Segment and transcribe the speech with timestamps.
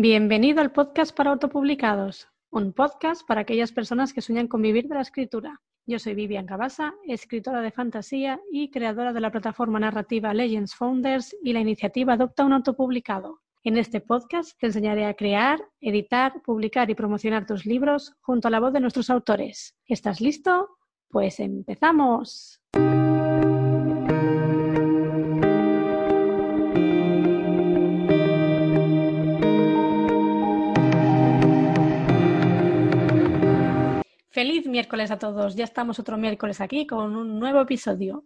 [0.00, 4.94] Bienvenido al podcast para autopublicados, un podcast para aquellas personas que sueñan con vivir de
[4.94, 5.60] la escritura.
[5.86, 11.34] Yo soy Vivian Cabasa, escritora de fantasía y creadora de la plataforma narrativa Legends Founders
[11.42, 13.40] y la iniciativa Adopta un autopublicado.
[13.64, 18.52] En este podcast te enseñaré a crear, editar, publicar y promocionar tus libros junto a
[18.52, 19.74] la voz de nuestros autores.
[19.84, 20.68] ¿Estás listo?
[21.08, 22.60] Pues empezamos.
[34.38, 35.56] Feliz miércoles a todos.
[35.56, 38.24] Ya estamos otro miércoles aquí con un nuevo episodio.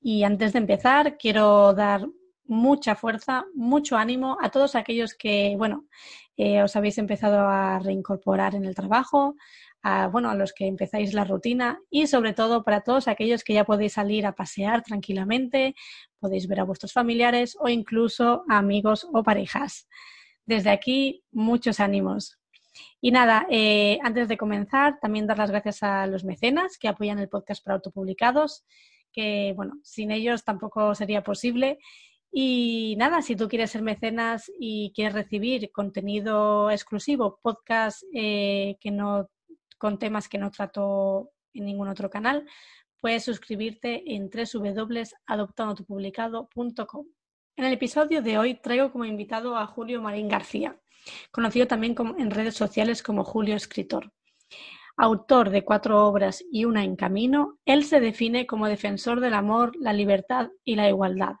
[0.00, 2.06] Y antes de empezar, quiero dar
[2.44, 5.88] mucha fuerza, mucho ánimo a todos aquellos que, bueno,
[6.36, 9.34] eh, os habéis empezado a reincorporar en el trabajo,
[9.82, 13.54] a, bueno, a los que empezáis la rutina y sobre todo para todos aquellos que
[13.54, 15.74] ya podéis salir a pasear tranquilamente,
[16.20, 19.88] podéis ver a vuestros familiares o incluso amigos o parejas.
[20.46, 22.37] Desde aquí, muchos ánimos.
[23.00, 27.18] Y nada, eh, antes de comenzar, también dar las gracias a los mecenas que apoyan
[27.18, 28.64] el podcast para autopublicados,
[29.12, 31.78] que bueno, sin ellos tampoco sería posible.
[32.30, 38.90] Y nada, si tú quieres ser mecenas y quieres recibir contenido exclusivo, podcast eh, que
[38.90, 39.30] no,
[39.78, 42.46] con temas que no trato en ningún otro canal,
[43.00, 47.06] puedes suscribirte en www.adoptadotupublicado.com.
[47.56, 50.78] En el episodio de hoy traigo como invitado a Julio Marín García
[51.30, 54.12] conocido también en redes sociales como Julio Escritor.
[54.96, 59.72] Autor de cuatro obras y una en camino, él se define como defensor del amor,
[59.78, 61.36] la libertad y la igualdad.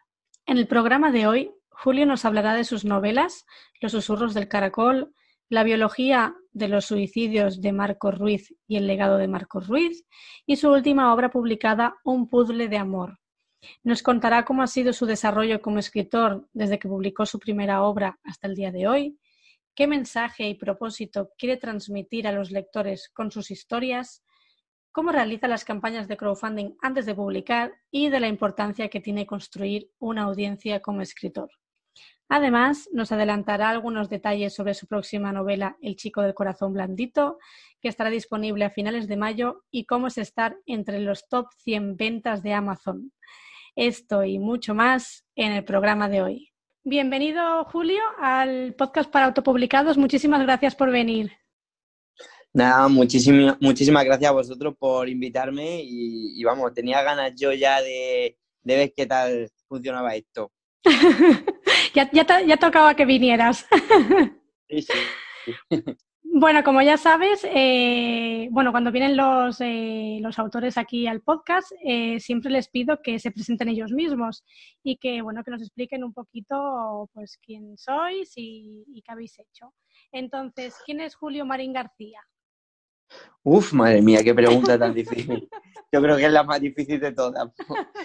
[0.46, 3.46] En el programa de hoy, Julio nos hablará de sus novelas,
[3.80, 5.12] Los susurros del caracol,
[5.48, 10.04] La biología de los suicidios de Marcos Ruiz y el legado de Marcos Ruiz,
[10.46, 13.18] y su última obra publicada, Un puzzle de amor.
[13.82, 18.18] Nos contará cómo ha sido su desarrollo como escritor desde que publicó su primera obra
[18.22, 19.18] hasta el día de hoy,
[19.78, 24.24] qué mensaje y propósito quiere transmitir a los lectores con sus historias,
[24.90, 29.24] cómo realiza las campañas de crowdfunding antes de publicar y de la importancia que tiene
[29.24, 31.48] construir una audiencia como escritor.
[32.28, 37.38] Además, nos adelantará algunos detalles sobre su próxima novela El chico del corazón blandito,
[37.80, 41.96] que estará disponible a finales de mayo, y cómo es estar entre los top 100
[41.96, 43.12] ventas de Amazon.
[43.76, 46.47] Esto y mucho más en el programa de hoy.
[46.88, 49.98] Bienvenido, Julio, al podcast para autopublicados.
[49.98, 51.30] Muchísimas gracias por venir.
[52.54, 58.38] Nada, muchísimas, muchísimas gracias a vosotros por invitarme y, vamos, tenía ganas yo ya de,
[58.62, 60.50] ver qué tal funcionaba esto.
[61.94, 63.66] ya, ya, tocaba que vinieras.
[64.70, 64.92] sí, sí.
[66.40, 71.72] Bueno, como ya sabes, eh, bueno, cuando vienen los, eh, los, autores aquí al podcast,
[71.84, 74.44] eh, siempre les pido que se presenten ellos mismos
[74.84, 79.36] y que, bueno, que nos expliquen un poquito, pues, quién sois y, y qué habéis
[79.40, 79.74] hecho.
[80.12, 82.20] Entonces, ¿quién es Julio Marín García?
[83.42, 85.48] Uf, madre mía, qué pregunta tan difícil.
[85.90, 87.48] Yo creo que es la más difícil de todas.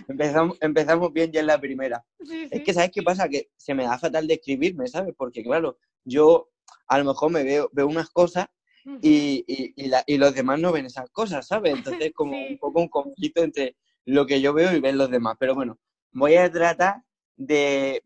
[0.07, 2.03] Empezamos, empezamos bien ya en la primera.
[2.49, 3.29] Es que, ¿sabes qué pasa?
[3.29, 5.13] Que se me da fatal de escribirme, ¿sabes?
[5.15, 6.49] Porque, claro, yo
[6.87, 8.47] a lo mejor me veo, veo unas cosas
[9.01, 11.73] y, y, los demás no ven esas cosas, ¿sabes?
[11.77, 15.35] Entonces como un poco un conflicto entre lo que yo veo y ven los demás.
[15.39, 15.79] Pero bueno,
[16.11, 17.01] voy a tratar
[17.35, 18.01] de,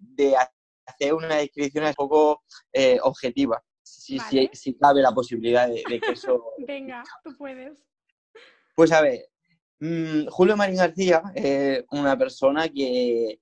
[0.86, 4.20] hacer una descripción un poco eh, objetiva, si,
[4.54, 6.44] si, cabe la posibilidad de, que eso...
[6.66, 7.78] Venga, tú puedes.
[8.76, 9.28] Pues a ver,
[9.80, 13.40] mm, Julio Marín García es una persona que,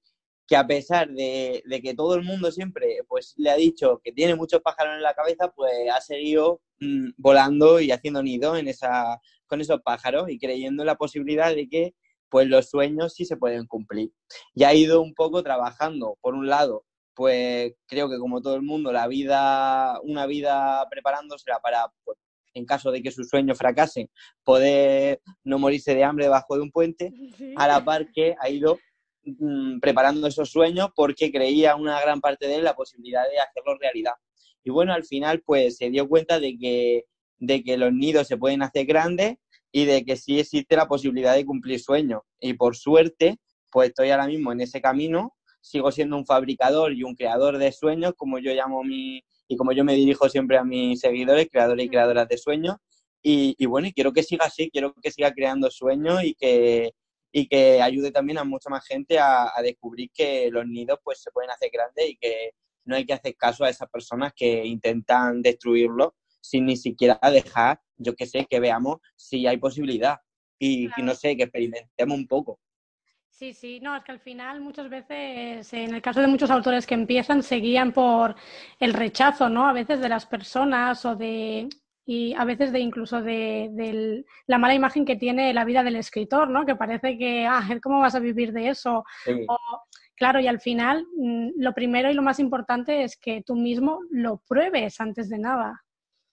[0.48, 4.36] que a pesar de, que todo el mundo siempre pues, le ha dicho que tiene
[4.36, 9.20] muchos pájaros en la cabeza, pues ha seguido mm, volando y haciendo nido en esa,
[9.48, 11.96] con esos pájaros y creyendo en la posibilidad de que
[12.30, 14.12] pues, los sueños sí se pueden cumplir.
[14.54, 16.84] Y ha ido un poco trabajando, por un lado,
[17.16, 22.18] pues creo que como todo el mundo, la vida, una vida preparándose para, pues,
[22.54, 24.10] en caso de que sus sueños fracasen,
[24.44, 27.14] poder no morirse de hambre debajo de un puente,
[27.56, 28.80] a la par que ha ido
[29.26, 33.76] Mm, preparando esos sueños porque creía una gran parte de él la posibilidad de hacerlo
[33.80, 34.14] realidad.
[34.64, 37.06] Y bueno, al final pues se dio cuenta de que,
[37.40, 39.38] de que los nidos se pueden hacer grandes
[39.72, 42.22] y de que sí existe la posibilidad de cumplir sueños.
[42.40, 43.38] Y por suerte,
[43.72, 47.72] pues estoy ahora mismo en ese camino, sigo siendo un fabricador y un creador de
[47.72, 51.86] sueños, como yo llamo mi, y como yo me dirijo siempre a mis seguidores, creadores
[51.86, 52.76] y creadoras de sueños.
[53.24, 56.94] Y, y bueno, y quiero que siga así, quiero que siga creando sueños y que,
[57.38, 61.32] y que ayude también a mucha más gente a, descubrir que los nidos pues se
[61.32, 62.52] pueden hacer grandes y que
[62.86, 67.82] no hay que hacer caso a esas personas que intentan destruirlo sin ni siquiera dejar,
[67.98, 70.18] yo que sé, que veamos si hay posibilidad
[70.58, 72.62] y, no sé, que experimentemos un poco.
[73.30, 76.88] Sí, sí, no, es que al final muchas veces, en el caso de muchos autores
[76.88, 78.34] que empiezan, se guían por
[78.80, 79.68] el rechazo, ¿no?
[79.68, 81.68] A veces de las personas o de,
[82.06, 86.50] y a veces de incluso de, la mala imagen que tiene la vida del escritor,
[86.50, 86.66] ¿no?
[86.66, 89.04] Que parece que, ah, ¿cómo vas a vivir de eso?
[90.16, 94.00] claro, y al final mm, lo primero y lo más importante es que tú mismo
[94.12, 95.84] lo pruebes antes de nada.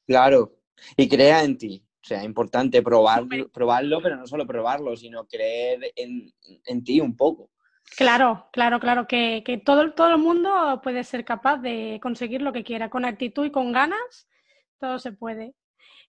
[0.07, 0.53] Claro,
[0.97, 1.85] y crea en ti.
[2.03, 7.49] O sea, importante probarlo, probarlo, pero no solo probarlo, sino creer en, ti un poco.
[7.97, 12.65] Claro, claro, claro, que, todo, todo el mundo puede ser capaz de conseguir lo que
[12.65, 12.91] quiera.
[12.91, 14.29] Con actitud y con ganas,
[14.81, 15.55] todo se puede.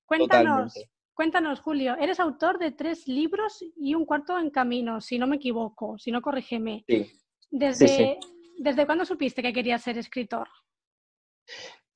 [0.06, 0.74] Cuéntanos,
[1.14, 5.38] cuéntanos, Julio, eres autor de tres libros y un cuarto en camino, si no me
[5.38, 6.84] equivoco, si no corrígeme.
[6.88, 7.12] Sí.
[7.50, 8.18] Desde,
[8.58, 10.48] ¿Desde cuándo supiste que querías ser escritor?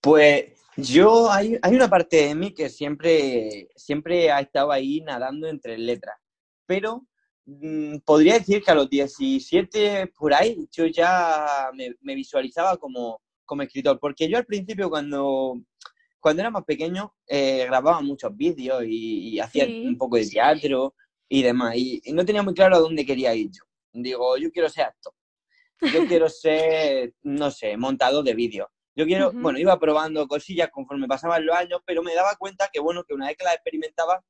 [0.01, 5.47] Pues yo, hay, hay, una parte de mí que siempre, siempre ha estado ahí nadando
[5.47, 6.17] entre letras,
[6.65, 7.07] pero
[7.45, 13.63] mm, podría decir que a los 17 por ahí yo ya me, visualizaba como, como,
[13.63, 15.55] escritor, porque yo al principio cuando,
[16.19, 20.95] cuando era más pequeño eh, grababa muchos vídeos y, hacía un poco de teatro
[21.29, 23.63] y demás, y, no tenía muy claro a dónde quería ir yo.
[23.93, 25.13] Digo, yo quiero ser actor,
[25.81, 25.89] yo
[26.21, 28.67] quiero ser, no sé, montador de vídeos.
[28.95, 32.79] Yo quiero, bueno, iba probando cosillas conforme pasaban los años, pero me daba cuenta que,
[32.79, 34.23] bueno, que una vez que las experimentaba,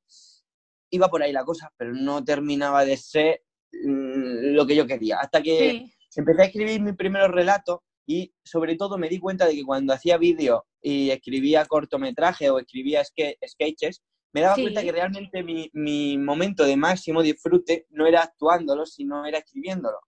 [0.90, 3.42] iba por ahí la cosa, pero no terminaba de ser
[3.72, 5.20] mm, lo que yo quería.
[5.20, 9.54] Hasta que empecé a escribir mis primeros relatos y sobre todo me di cuenta de
[9.54, 14.02] que cuando hacía vídeos y escribía cortometrajes o escribía sketches,
[14.32, 19.24] me daba cuenta que realmente mi, mi, momento de máximo disfrute no era actuándolo, sino
[19.24, 19.98] era escribiéndolo.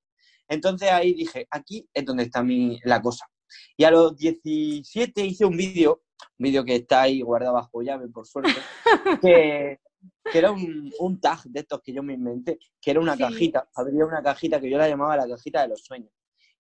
[0.49, 3.27] Entonces ahí dije, aquí es donde está mi, la cosa.
[3.77, 6.03] Y a los 17 hice un vídeo,
[6.39, 8.53] un vídeo que está ahí guardado bajo llave, por suerte,
[9.23, 9.79] que,
[10.33, 14.05] era un, un, tag de estos que yo me inventé, que era una cajita, habría
[14.05, 16.13] una cajita que yo la llamaba la cajita de los sueños.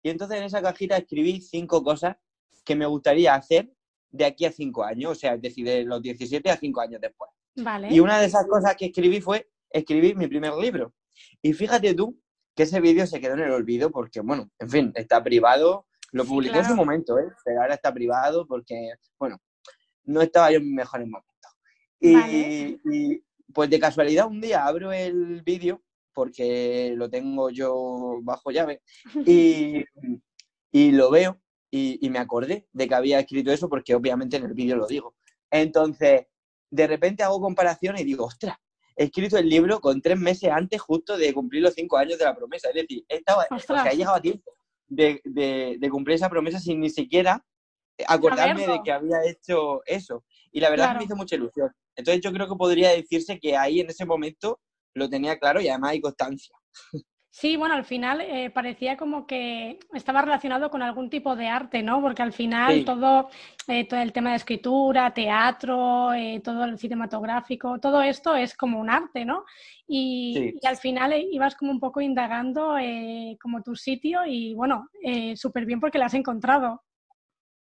[0.03, 2.17] Y entonces en esa cajita escribí cinco cosas
[2.65, 3.71] que me gustaría hacer
[4.11, 7.01] de aquí a cinco años, o sea, es decir, de los 17 a cinco años
[7.01, 7.31] después.
[7.91, 10.93] Y una de esas cosas que escribí fue escribir mi primer libro.
[11.43, 12.19] Y fíjate tú
[12.55, 16.25] que ese vídeo se quedó en el olvido porque, bueno, en fin, está privado, lo
[16.25, 17.29] publiqué en su momento, ¿eh?
[17.45, 19.39] pero ahora está privado porque, bueno,
[20.05, 21.31] no estaba yo en mis mejores momentos.
[22.01, 23.23] Y,
[23.53, 25.83] pues de casualidad un día abro el vídeo
[26.15, 28.81] porque lo tengo yo bajo llave
[29.27, 29.85] y,
[30.71, 31.41] y lo veo
[31.71, 35.15] y, me acordé de que había escrito eso porque obviamente en el vídeo lo digo.
[35.51, 36.27] Entonces,
[36.71, 38.57] de repente hago comparación y digo, ostras,
[38.97, 42.25] he escrito el libro con tres meses antes justo de cumplir los cinco años de
[42.25, 42.69] la promesa.
[42.69, 44.53] Es decir, estaba, o sea, he llegado a tiempo
[44.89, 47.45] de, cumplir esa promesa sin ni siquiera
[48.07, 50.25] acordarme de que había hecho eso.
[50.53, 51.71] Y la verdad es que me hizo mucha ilusión.
[51.95, 54.61] Entonces yo creo que podría decirse que ahí en ese momento
[54.95, 56.55] lo tenía claro y además hay constancia.
[57.33, 61.81] Sí, bueno, al final eh, parecía como que estaba relacionado con algún tipo de arte,
[61.81, 62.01] ¿no?
[62.03, 63.31] Porque al final todo,
[63.69, 68.81] eh, todo el tema de escritura, teatro, eh, todo el cinematográfico, todo esto es como
[68.81, 69.45] un arte, ¿no?
[69.87, 72.75] Y, al final ibas como un poco indagando
[73.41, 74.89] como tu sitio y bueno,
[75.35, 76.83] súper bien porque lo has encontrado.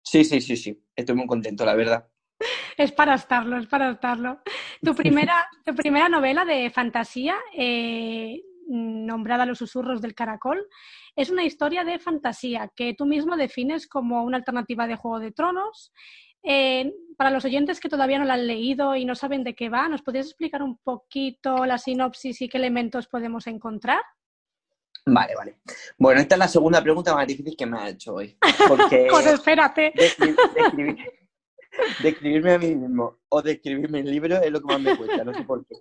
[0.02, 2.06] Sí, sí, sí, sí, estoy muy contento, la verdad.
[2.76, 4.40] es para estarlo, es para estarlo.
[4.82, 7.36] Tu primera, tu primera novela de fantasía
[9.14, 10.66] nombrada Los susurros del caracol,
[11.16, 15.32] es una historia de fantasía que tú mismo defines como una alternativa de Juego de
[15.32, 15.92] Tronos.
[16.42, 19.70] Eh, para los oyentes que todavía no la han leído y no saben de qué
[19.70, 24.02] va, ¿nos podrías explicar un poquito la sinopsis y qué elementos podemos encontrar?
[25.06, 25.58] Vale, vale.
[25.98, 28.36] Bueno, esta es la segunda pregunta más difícil que me ha hecho hoy.
[28.68, 29.92] Porque pues espérate.
[32.02, 35.34] Describirme a mí mismo o describirme el libro es lo que más me cuesta, no
[35.34, 35.74] sé por qué.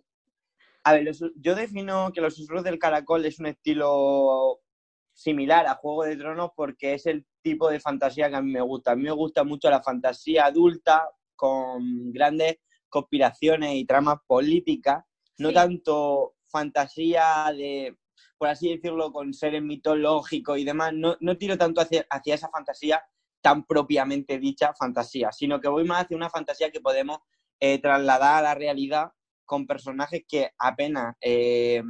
[0.84, 4.60] A ver, yo defino que Los susurros del caracol es un estilo
[5.14, 8.62] similar a Juego de Tronos porque es el tipo de fantasía que a mí me
[8.62, 8.92] gusta.
[8.92, 12.58] A mí me gusta mucho la fantasía adulta con grandes
[12.90, 15.04] conspiraciones y tramas políticas,
[15.38, 17.98] no tanto fantasía de,
[18.38, 20.94] por así decirlo, con seres mitológicos y demás.
[20.94, 23.04] No, tiro tanto hacia, hacia esa fantasía
[23.42, 27.20] tan propiamente dicha fantasía, sino que voy más hacia una fantasía que podemos
[27.60, 29.12] eh, trasladar a la realidad
[29.46, 31.82] con personajes que apenas, eh,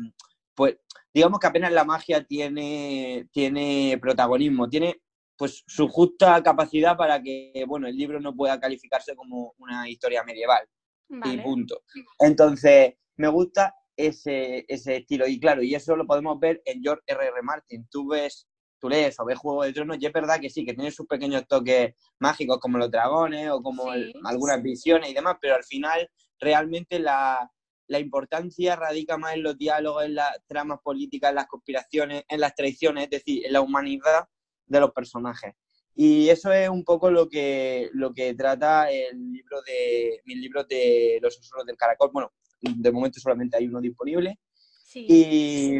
[0.56, 0.78] pues
[1.14, 5.02] digamos que apenas la magia tiene, tiene protagonismo, tiene
[5.38, 10.24] pues su justa capacidad para que, bueno, el libro no pueda calificarse como una historia
[10.24, 10.68] medieval.
[11.26, 11.82] Y punto.
[12.20, 15.28] Entonces, me gusta ese, ese estilo.
[15.28, 17.28] Y claro, y eso lo podemos ver en George R.R.
[17.28, 17.42] R.
[17.44, 17.88] Martin.
[17.92, 18.48] Tú ves,
[18.80, 21.06] tú lees o ves Juego de Tronos y es verdad que sí, que tiene sus
[21.06, 26.10] pequeños toques mágicos como los dragones o como algunas visiones y demás, pero al final
[26.40, 27.52] realmente la,
[27.88, 32.40] la importancia radica más en los diálogos, en las tramas políticas, en las conspiraciones, en
[32.40, 34.28] las traiciones, es decir, en la humanidad
[34.66, 35.54] de los personajes.
[35.96, 40.68] Y eso es un poco lo que, lo que trata el libro de, mis libros
[40.68, 42.10] de Los susurros del caracol.
[42.12, 44.40] Bueno, de momento solamente hay uno disponible.
[44.96, 45.76] Y,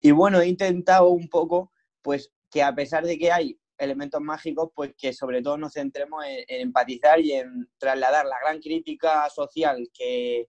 [0.00, 4.70] y bueno, he intentado un poco, pues, que a pesar de que hay elementos mágicos,
[4.74, 9.88] pues que sobre todo nos centremos en, empatizar y en trasladar la gran crítica social
[9.92, 10.48] que,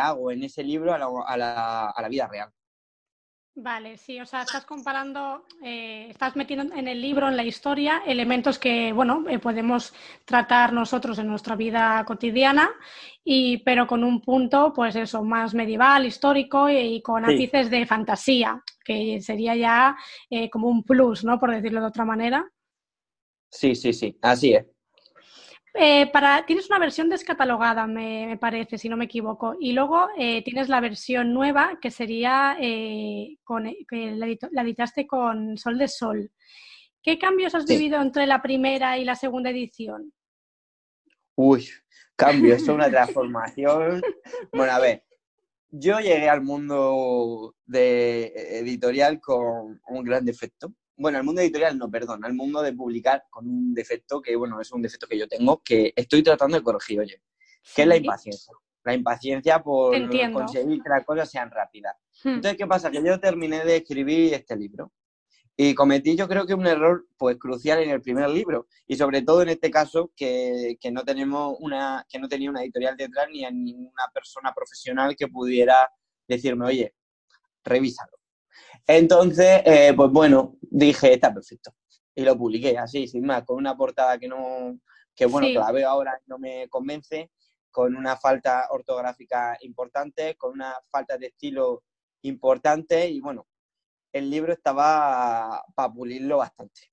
[0.00, 2.52] hago en ese libro a la, a la, a la vida real.
[3.54, 8.02] Vale, sí, o sea, estás comparando, eh, estás metiendo en el libro, en la historia,
[8.06, 9.92] elementos que, bueno, eh, podemos
[10.24, 12.70] tratar nosotros en nuestra vida cotidiana,
[13.22, 18.62] y, pero con un punto, pues eso, más medieval, histórico y, con ápices de fantasía,
[18.82, 19.96] que sería ya
[20.30, 21.38] eh, como un plus, ¿no?
[21.38, 22.50] Por decirlo de otra manera.
[23.52, 24.66] Sí, sí, sí, así es.
[25.74, 30.42] Eh, para, tienes una versión descatalogada, me, parece, si no me equivoco, y luego eh,
[30.42, 34.26] tienes la versión nueva que sería eh, con, que la,
[34.62, 36.30] editaste con Sol de Sol.
[37.02, 40.12] ¿Qué cambios has vivido entre la primera y la segunda edición?
[41.34, 41.68] Uy,
[42.16, 44.02] cambios, es una transformación.
[44.52, 45.04] bueno, a ver,
[45.70, 51.90] yo llegué al mundo de editorial con un gran defecto bueno, al mundo editorial no,
[51.90, 55.28] perdón, al mundo de publicar con un defecto que, bueno, es un defecto que yo
[55.28, 57.20] tengo, que estoy tratando de corregir, oye,
[57.74, 58.54] que es la impaciencia.
[58.84, 59.94] La impaciencia por
[60.32, 61.94] conseguir que las cosas sean rápidas.
[62.24, 62.30] Hmm.
[62.30, 62.90] Entonces, ¿qué pasa?
[62.90, 64.90] Que yo terminé de escribir este libro
[65.56, 69.22] y cometí yo creo que un error pues crucial en el primer libro y sobre
[69.22, 73.28] todo en este caso que, que no tenemos una que no tenía una editorial detrás
[73.30, 75.90] ni a ninguna persona profesional que pudiera
[76.26, 76.94] decirme oye
[77.64, 78.21] revísalo
[78.86, 81.72] entonces, eh, pues bueno, dije, está perfecto.
[82.14, 84.78] Y lo publiqué así, sin más, con una portada que no,
[85.14, 87.30] que bueno, que la veo ahora y no me convence,
[87.70, 91.84] con una falta ortográfica importante, con una falta de estilo
[92.22, 93.46] importante y bueno,
[94.12, 96.92] el libro estaba para pulirlo bastante.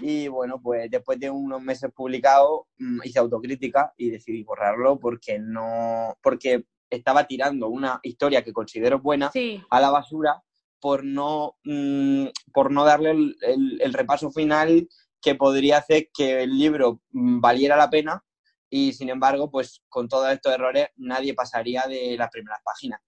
[0.00, 5.40] Y bueno, pues después de unos meses publicado, mm, hice autocrítica y decidí borrarlo porque
[5.40, 9.32] no, porque estaba tirando una historia que considero buena
[9.68, 10.40] a la basura
[10.80, 14.88] por no, mm, por no darle el, repaso final
[15.20, 18.24] que podría hacer que el libro mm, valiera la pena
[18.68, 23.00] y sin embargo, pues con todos estos errores nadie pasaría de las primeras páginas.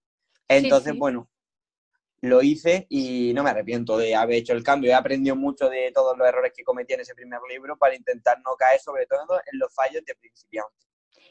[0.47, 1.29] Entonces, bueno,
[2.21, 4.91] lo hice y no me arrepiento de haber hecho el cambio.
[4.91, 8.37] He aprendido mucho de todos los errores que cometí en ese primer libro para intentar
[8.45, 10.85] no caer sobre todo en los fallos de principiante.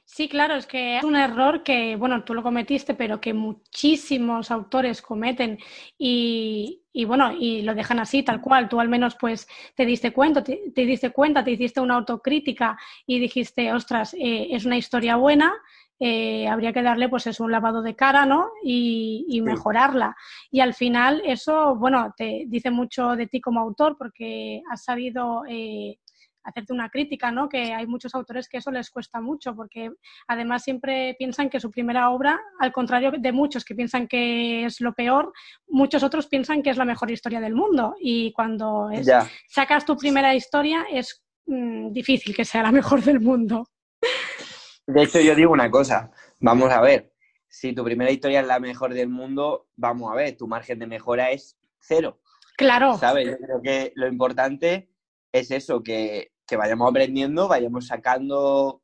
[0.05, 4.51] Sí, claro, es que es un error que, bueno, tú lo cometiste, pero que muchísimos
[4.51, 5.59] autores cometen
[5.97, 8.69] y, bueno, y lo dejan así, tal cual.
[8.69, 13.21] Tú al menos pues te diste cuenta, te, diste cuenta, te hiciste una autocrítica y
[13.21, 15.55] dijiste, ostras, eh, es una historia buena,
[15.99, 18.51] eh, habría que darle pues es un lavado de cara, ¿no?
[18.63, 20.17] Y, mejorarla.
[20.51, 25.45] Y al final eso, bueno, te dice mucho de ti como autor porque has sabido
[25.49, 25.99] eh,
[26.45, 27.49] hacerte una crítica, ¿no?
[27.49, 29.91] Que hay muchos autores que eso les cuesta mucho, porque
[30.27, 34.81] además siempre piensan que su primera obra, al contrario de muchos que piensan que es
[34.81, 35.33] lo peor,
[35.69, 37.95] muchos otros piensan que es la mejor historia del mundo.
[38.01, 38.91] Y cuando
[39.49, 43.67] sacas tu primera historia, es mm, difícil que sea la mejor del mundo.
[44.87, 47.13] De hecho, yo digo una cosa, vamos a ver,
[47.49, 50.87] si tu primera historia es la mejor del mundo, vamos a ver, tu margen de
[50.87, 52.21] mejora es cero.
[52.57, 52.97] Claro.
[52.99, 53.29] ¿Sabes?
[53.31, 54.91] Yo creo que lo importante
[55.33, 58.83] es eso, que que vayamos aprendiendo, vayamos sacando...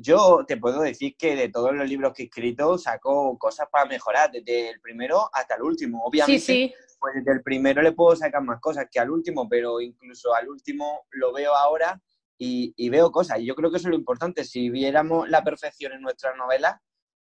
[0.00, 3.84] Yo te puedo decir que de todos los libros que he escrito saco cosas para
[3.84, 6.04] mejorar, desde el primero hasta el último.
[6.04, 10.32] Obviamente, pues desde el primero le puedo sacar más cosas que al último, pero incluso
[10.36, 12.00] al último lo veo ahora
[12.38, 13.40] y, veo cosas.
[13.40, 14.44] Y yo creo que eso es lo importante.
[14.44, 16.76] Si viéramos la perfección en nuestras novelas,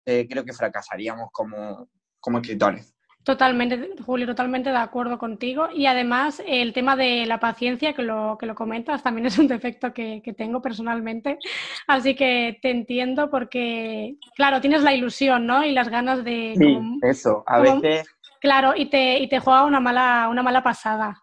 [0.05, 1.89] eh, creo que fracasaríamos como,
[2.21, 2.95] como escritores.
[3.29, 5.69] Totalmente, Julio, totalmente de acuerdo contigo.
[5.75, 9.47] Y además el tema de la paciencia, que lo, que lo comentas, también es un
[9.47, 11.39] defecto que, tengo personalmente.
[11.87, 15.63] Así que te entiendo porque, claro, tienes la ilusión, ¿no?
[15.63, 16.55] Y las ganas de...
[16.57, 18.09] Sí, eso, a veces...
[18.41, 21.23] Claro, y te, y te juega una mala, una mala pasada.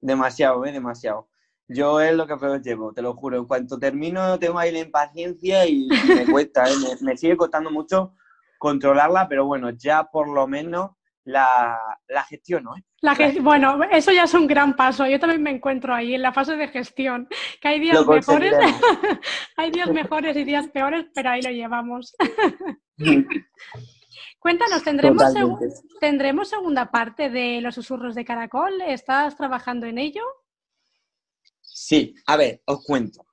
[0.00, 0.72] demasiado, ¿eh?
[0.72, 1.28] Demasiado.
[1.68, 3.36] Yo es lo que peor llevo, te lo juro.
[3.36, 6.72] En cuanto termino tengo ahí la impaciencia y me cuesta, ¿eh?
[7.02, 8.14] me, me sigue costando mucho
[8.56, 10.92] controlarla, pero bueno, ya por lo menos
[11.24, 11.78] la,
[12.08, 12.74] la gestión, ¿no?
[13.00, 15.06] La bueno, eso ya es un gran paso.
[15.06, 17.28] Yo también me encuentro ahí en la fase de gestión,
[17.60, 18.54] que hay días mejores,
[19.56, 22.14] hay días mejores y días peores, pero ahí lo llevamos.
[24.38, 25.32] Cuéntanos, ¿tendremos,
[26.00, 28.82] ¿tendremos segunda parte de los susurros de Caracol?
[28.82, 30.22] ¿Estás trabajando en ello?
[31.60, 33.26] Sí, a ver, os cuento.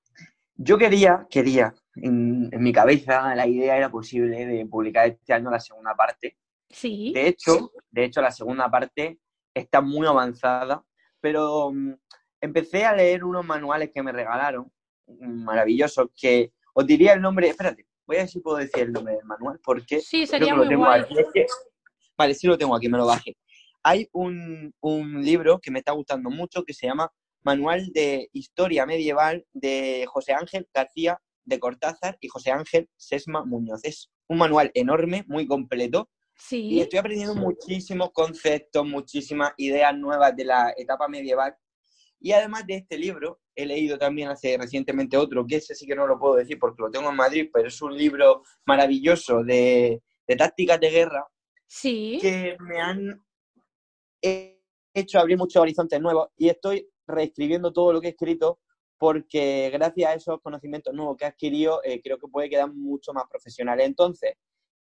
[0.55, 5.59] Yo quería, quería en, mi cabeza la idea era posible de publicar este año la
[5.59, 6.37] segunda parte.
[6.71, 7.11] Sí.
[7.13, 9.19] De hecho, de hecho la segunda parte
[9.53, 10.83] está muy avanzada,
[11.19, 11.93] pero mm,
[12.41, 14.71] empecé a leer unos manuales que me regalaron,
[15.07, 18.91] mm, maravillosos, que os diría el nombre, espérate, voy a ver si puedo decir el
[18.91, 21.03] nombre del manual, porque sí, sería muy guay.
[22.17, 23.37] vale, sí lo tengo aquí, me lo bajé.
[23.83, 27.11] Hay un, un libro que me está gustando mucho que se llama
[27.43, 33.81] Manual de Historia Medieval de José Ángel García de Cortázar y José Ángel Sesma Muñoz.
[33.83, 36.09] Es un manual enorme, muy completo.
[36.41, 36.69] Sí.
[36.69, 41.55] Y estoy aprendiendo muchísimos conceptos, muchísimas ideas nuevas de la etapa medieval.
[42.19, 45.95] Y además de este libro, he leído también hace recientemente otro, que ese sí que
[45.95, 50.01] no lo puedo decir porque lo tengo en Madrid, pero es un libro maravilloso de,
[50.27, 51.27] de tácticas de guerra.
[51.67, 52.17] Sí.
[52.19, 53.23] Que me han
[54.21, 58.59] hecho abrir muchos horizontes nuevos y estoy reescribiendo todo lo que he escrito
[58.97, 63.13] porque gracias a esos conocimientos nuevos que he adquirido, eh, creo que puede quedar mucho
[63.13, 63.79] más profesional.
[63.79, 64.33] Entonces,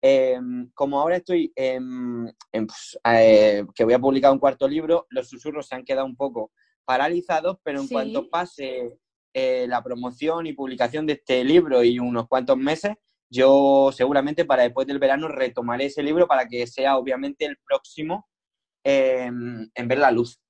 [0.02, 5.67] em, como ahora estoy pues, eh, que voy a publicar un cuarto libro, los susurros
[5.67, 6.52] se han quedado un poco
[6.85, 8.95] paralizados, pero en cuanto pase
[9.35, 12.93] eh, la promoción y publicación de este libro y unos cuantos meses,
[13.31, 18.26] yo seguramente para después del verano retomaré ese libro para que sea obviamente el próximo
[18.85, 20.40] en ver la luz.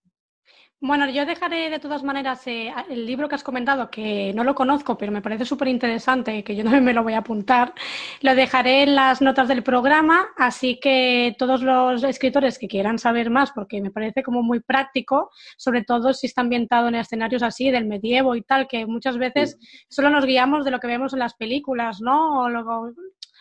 [0.81, 4.55] Bueno, yo dejaré de todas maneras eh, el libro que has comentado, que no lo
[4.55, 7.75] conozco, pero me parece súper interesante, que yo también me lo voy a apuntar.
[8.21, 13.29] Lo dejaré en las notas del programa, así que todos los escritores que quieran saber
[13.29, 17.73] más, porque me parece como muy práctico, sobre todo si está ambientado en escenarios así,
[17.73, 19.59] del medievo y tal, que muchas veces
[19.89, 22.45] solo nos guiamos de lo que vemos en las películas, ¿no?
[22.45, 22.93] O,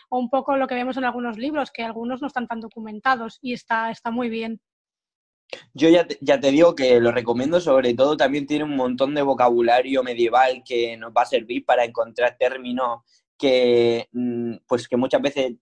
[0.08, 3.38] o un poco lo que vemos en algunos libros, que algunos no están tan documentados
[3.40, 4.60] y está, está muy bien.
[5.72, 9.14] Yo ya te, ya te digo que lo recomiendo, sobre todo también tiene un montón
[9.14, 13.00] de vocabulario medieval que nos va a servir para encontrar términos
[13.38, 15.54] que, mm, pues que muchas veces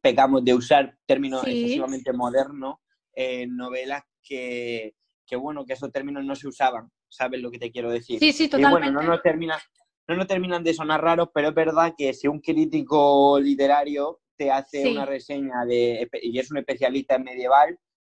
[0.00, 2.76] pecamos de usar términos excesivamente modernos
[3.14, 4.94] en novelas que,
[5.26, 8.18] que, bueno, que esos términos no se usaban, ¿sabes lo que te quiero decir?
[8.18, 8.88] Sí, sí, totalmente.
[8.88, 9.58] Y bueno, no nos, termina,
[10.06, 14.50] no nos terminan de sonar raros, pero es verdad que si un crítico literario te
[14.50, 17.78] hace una reseña de, y es un especialista en medieval,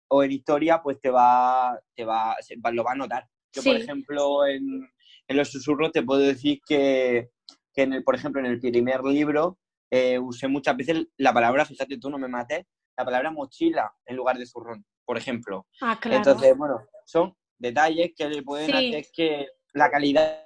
[0.09, 2.37] o en historia, pues te va, te va,
[2.73, 3.27] lo va a notar.
[3.53, 4.89] Yo, por ejemplo, en,
[5.27, 7.31] en, los susurros te puedo decir que,
[7.73, 9.59] que en el, por ejemplo, en el primer libro
[9.91, 12.67] eh, usé muchas veces la palabra, fíjate tú, no me mates,
[12.97, 15.67] la palabra mochila en lugar de zurrón, por ejemplo.
[15.81, 16.19] Ah, claro.
[16.19, 20.45] Entonces, bueno, son detalles que le pueden hacer que la calidad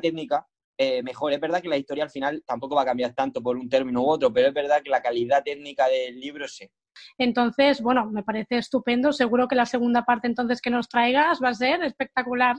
[0.00, 0.46] técnica
[0.78, 1.32] eh, mejor.
[1.32, 4.02] Es verdad que la historia al final tampoco va a cambiar tanto por un término
[4.02, 6.68] u otro, pero es verdad que la calidad técnica del libro sí.
[7.18, 9.12] Entonces, bueno, me parece estupendo.
[9.12, 12.56] Seguro que la segunda parte entonces que nos traigas va a ser espectacular.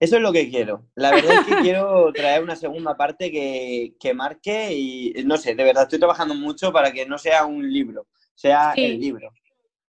[0.00, 0.86] Eso es lo que quiero.
[0.94, 5.54] La verdad es que quiero traer una segunda parte que, que, marque y no sé,
[5.54, 9.30] de verdad estoy trabajando mucho para que no sea un libro, sea el libro.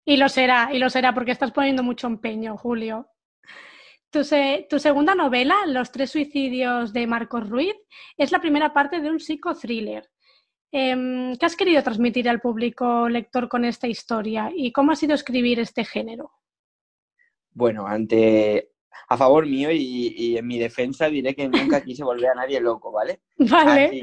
[0.05, 3.10] Y lo será, y lo será porque estás poniendo mucho empeño, Julio.
[4.12, 4.21] Tu,
[4.69, 7.75] tu, segunda novela, Los tres suicidios de Marcos Ruiz,
[8.15, 10.08] es la primera parte de un psicothriller.
[10.71, 15.13] Em, ¿Qué has querido transmitir al público lector con esta historia y cómo ha sido
[15.13, 16.32] escribir este género?
[17.51, 18.71] Bueno, ante
[19.08, 22.91] a favor mío y, en mi defensa diré que nunca quise volver a nadie loco,
[22.91, 23.21] ¿vale?
[23.38, 24.01] Vale.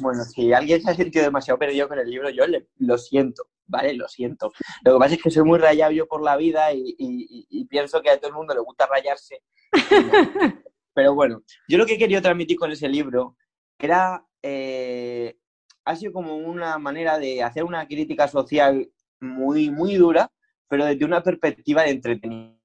[0.00, 2.44] bueno, si alguien se ha sentido demasiado perdido con el libro, yo
[2.78, 3.94] lo siento, ¿vale?
[3.94, 4.52] Lo siento.
[4.84, 8.10] Lo que pasa es que soy muy rayado yo por la vida y, pienso que
[8.10, 9.42] a todo el mundo le gusta rayarse.
[10.94, 13.36] Pero bueno, yo lo que he querido transmitir con ese libro
[13.78, 15.36] era eh,
[15.84, 20.30] ha sido como una manera de hacer una crítica social muy, muy dura,
[20.68, 22.60] pero desde una perspectiva de entretenimiento.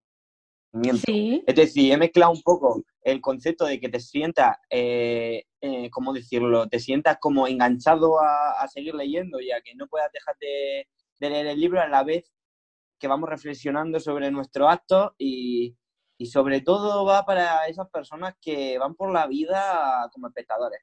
[1.48, 6.14] Es decir, he mezclado un poco el concepto de que te sientas, eh, eh, ¿cómo
[6.14, 6.68] decirlo?
[6.68, 10.88] Te sientas como enganchado a, seguir leyendo y a que no puedas dejar de,
[11.20, 12.32] leer el libro a la vez
[13.00, 15.76] que vamos reflexionando sobre nuestros actos y,
[16.18, 20.82] y sobre todo va para esas personas que van por la vida como espectadores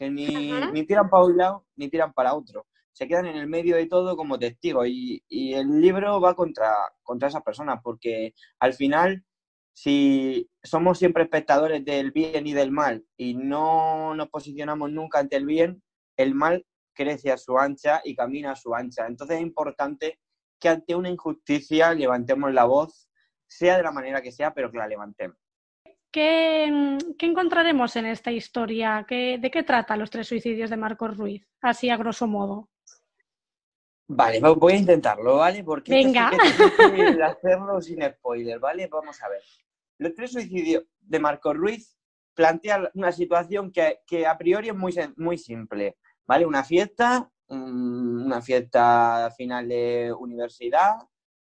[0.00, 2.66] que ni, tiran para un lado ni tiran para otro.
[2.92, 7.28] Se quedan en el medio de todo como testigos y, el libro va contra, contra
[7.28, 9.22] esas personas porque al final
[9.74, 15.36] si somos siempre espectadores del bien y del mal y no nos posicionamos nunca ante
[15.36, 15.82] el bien,
[16.16, 19.06] el mal crece a su ancha y camina a su ancha.
[19.06, 20.18] Entonces es importante
[20.58, 23.08] que ante una injusticia levantemos la voz,
[23.46, 25.36] sea de la manera que sea, pero que la levantemos.
[26.10, 26.64] ¿Qué,
[27.20, 29.06] encontraremos en esta historia?
[29.08, 31.46] ¿De qué trata los tres suicidios de Marcos Ruiz?
[31.60, 32.68] Así a grosso modo.
[34.08, 35.62] Vale, voy a intentarlo, ¿vale?
[35.62, 36.32] Porque Venga.
[37.24, 38.88] hacerlo sin spoiler, ¿vale?
[38.88, 39.40] Vamos a ver.
[39.98, 41.96] Los tres suicidios de Marcos Ruiz
[42.34, 45.96] plantea una situación que, que, a priori es muy, muy simple,
[46.26, 46.44] ¿vale?
[46.44, 50.96] Una fiesta, una fiesta final de universidad,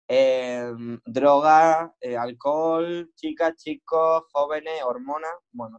[0.08, 0.72] eh,
[1.04, 5.78] droga, eh, alcohol, chicas, chicos, jóvenes, hormonas, bueno,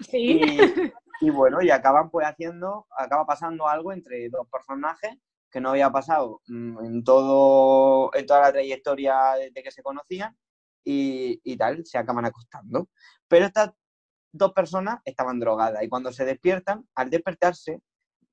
[0.00, 0.40] Sí.
[1.22, 5.16] Y, bueno, y acaban pues haciendo, acaba pasando algo entre dos personajes
[5.50, 10.36] que no había pasado mm, en todo, en toda la trayectoria desde que se conocían
[10.84, 12.90] y, y tal, se acaban acostando.
[13.28, 13.70] Pero estas
[14.30, 17.80] dos personas estaban drogadas y cuando se despiertan, al despertarse,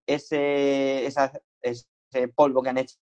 [0.05, 2.97] ese, ese polvo que han hecho,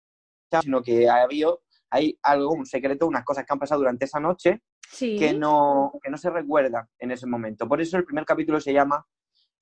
[0.61, 4.19] sino que ha habido, hay algo, un secreto, unas cosas que han pasado durante esa
[4.19, 4.63] noche
[4.97, 7.67] que, no, que no se recuerdan en ese momento.
[7.67, 9.05] Por eso el primer capítulo se llama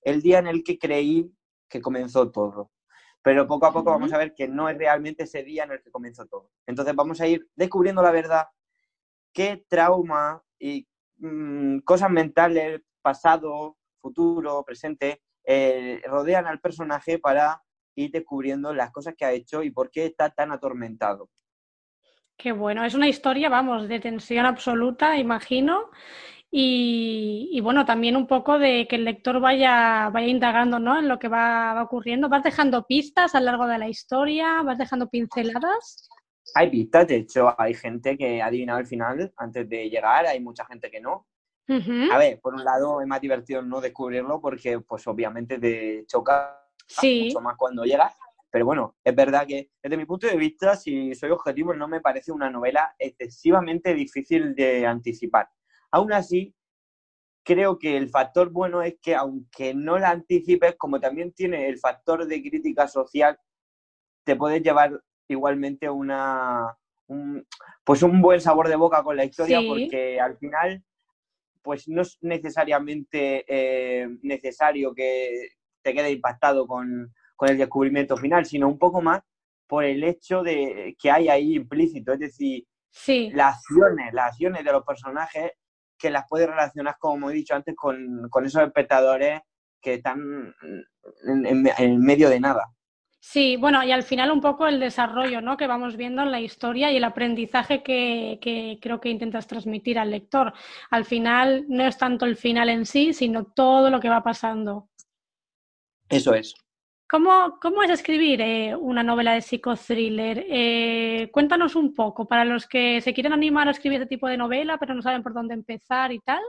[0.01, 1.31] El día en el que creí
[1.67, 2.71] que comenzó todo.
[3.21, 5.81] Pero poco a poco vamos a ver que no es realmente ese día en el
[5.81, 6.51] que comenzó todo.
[6.65, 8.47] Entonces vamos a ir descubriendo la verdad,
[9.33, 10.87] qué trauma y
[11.17, 17.61] mm, cosas mentales, pasado, futuro, presente, eh, rodean al personaje para
[17.95, 21.29] ir descubriendo las cosas que ha hecho y por qué está tan atormentado.
[22.39, 25.89] Qué bueno, es una historia, vamos, de tensión absoluta, imagino.
[26.49, 30.97] Y, bueno, también un poco de que el lector vaya, vaya indagando ¿no?
[30.97, 32.29] en lo que va, ocurriendo.
[32.29, 34.61] ¿Vas dejando pistas a lo largo de la historia?
[34.61, 36.09] ¿Vas dejando pinceladas?
[36.55, 40.39] Hay pistas, de hecho, hay gente que ha adivinado el final antes de llegar, hay
[40.39, 41.27] mucha gente que no.
[41.67, 46.57] A ver, por un lado es más divertido no descubrirlo porque, pues obviamente, te choca
[47.03, 48.15] mucho más cuando llegas.
[48.51, 52.01] Pero bueno, es verdad que desde mi punto de vista, si soy objetivo, no me
[52.01, 55.49] parece una novela excesivamente difícil de anticipar.
[55.91, 56.55] Aún así,
[57.43, 61.77] creo que el factor bueno es que aunque no la anticipes, como también tiene el
[61.77, 63.39] factor de crítica social,
[64.23, 66.75] te puedes llevar igualmente una,
[67.07, 67.45] un,
[67.83, 70.83] pues un buen sabor de boca con la historia porque al final
[71.61, 75.49] pues no es necesariamente eh, necesario que
[75.83, 79.21] te quede impactado con, con el descubrimiento final, sino un poco más
[79.65, 82.65] por el hecho de que hay ahí implícito, es decir,
[83.31, 85.53] las acciones, las acciones de los personajes
[85.97, 89.39] que las puedes relacionar, como he dicho antes, con, esos espectadores
[89.79, 90.53] que están
[91.23, 92.65] en, medio de nada.
[93.21, 95.55] Sí, bueno, y al final un poco el desarrollo ¿no?
[95.55, 99.97] que vamos viendo en la historia y el aprendizaje que, que, creo que intentas transmitir
[99.97, 100.51] al lector.
[100.89, 104.89] Al final no es tanto el final en sí, sino todo lo que va pasando.
[106.09, 106.53] Eso es.
[107.09, 110.45] ¿Cómo, ¿Cómo, es escribir eh, una novela de psicothriller?
[110.47, 114.37] Eh, cuéntanos un poco, para los que se quieren animar a escribir este tipo de
[114.37, 116.43] novela, pero no saben por dónde empezar y tal.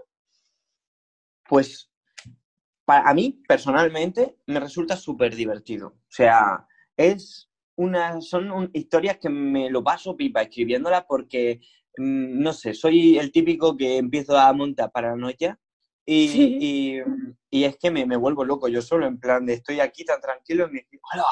[1.49, 1.91] Pues
[2.85, 5.89] para a mí, personalmente, me resulta súper divertido.
[5.89, 11.61] O sea, es una, son historias que me lo paso pipa escribiéndolas porque,
[11.97, 15.59] mm, no sé, soy el típico que empiezo a montar paranoia
[16.13, 17.03] y,
[17.51, 20.21] y, es que me, me, vuelvo loco yo solo, en plan de estoy aquí tan
[20.21, 21.25] tranquilo y me digo, ¡hola!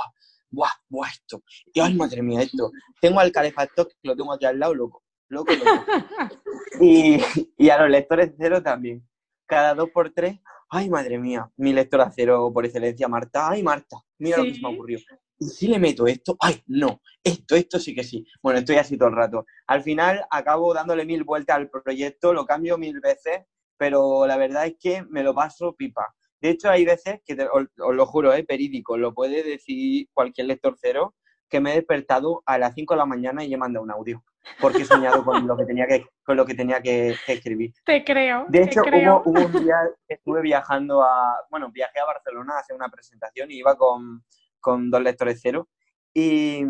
[0.50, 1.42] ¡Buah, buah, esto!
[1.72, 2.70] Y, ¡ay, madre mía, esto!
[3.00, 5.02] Tengo al calefactor que lo tengo aquí al lado, loco.
[5.28, 5.84] Loco, loco.
[6.80, 7.18] y,
[7.56, 9.06] y a los lectores cero también.
[9.46, 10.38] Cada dos por tres,
[10.70, 11.50] ¡ay, madre mía!
[11.56, 13.50] Mi lectora cero por excelencia, Marta.
[13.50, 13.96] ¡Ay, Marta!
[14.18, 15.00] Mira lo que se me ocurrió.
[15.40, 16.36] ¿Y si le meto esto?
[16.40, 17.00] ¡Ay, no!
[17.22, 18.24] Esto, esto sí que sí.
[18.42, 19.44] Bueno, estoy así todo el rato.
[19.66, 23.40] Al final acabo dándole mil vueltas al proyecto, lo cambio mil veces
[23.78, 26.14] pero la verdad es que me lo paso pipa.
[26.40, 30.76] De hecho, hay veces que, os, lo juro, es verídico, lo puede decir cualquier lector
[30.80, 31.14] cero,
[31.48, 34.22] que me he despertado a las 5 de la mañana y he mandado un audio,
[34.60, 37.72] porque he soñado con lo que tenía que, con lo que, tenía que, escribir.
[37.84, 38.44] Te creo.
[38.48, 42.76] De hecho, Hubo, un día que estuve viajando a, bueno, viajé a Barcelona a hacer
[42.76, 44.24] una presentación y iba con,
[44.60, 45.68] con dos lectores cero
[46.12, 46.62] y,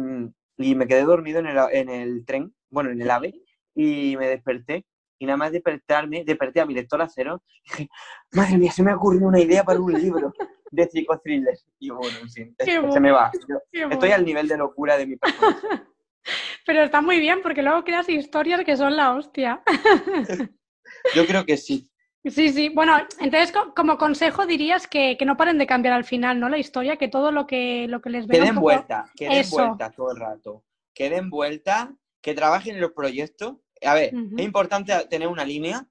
[0.56, 3.34] y, me quedé dormido en el, en el tren, bueno, en el AVE,
[3.74, 4.86] y me desperté
[5.18, 7.90] y nada más despertarme, desperté a mi lectora cero, y dije,
[8.32, 10.32] madre mía, se me ha ocurrido una idea para un libro
[10.70, 11.58] de psicothriller.
[11.78, 13.30] Y bueno, en fin, se me va.
[13.72, 15.58] estoy al nivel de locura de mi persona.
[16.66, 19.62] Pero está muy bien, porque luego creas historias que son la hostia.
[21.14, 21.90] Yo creo que sí.
[22.24, 22.68] Sí, sí.
[22.68, 26.48] Bueno, entonces como consejo dirías que, no paren de cambiar al final, ¿no?
[26.48, 28.44] La historia, que todo lo que, lo que les venga.
[28.44, 30.64] Que den vuelta, que den vuelta todo el rato.
[30.92, 35.86] Que den vuelta, que trabajen en los proyectos a ver, es importante tener una línea,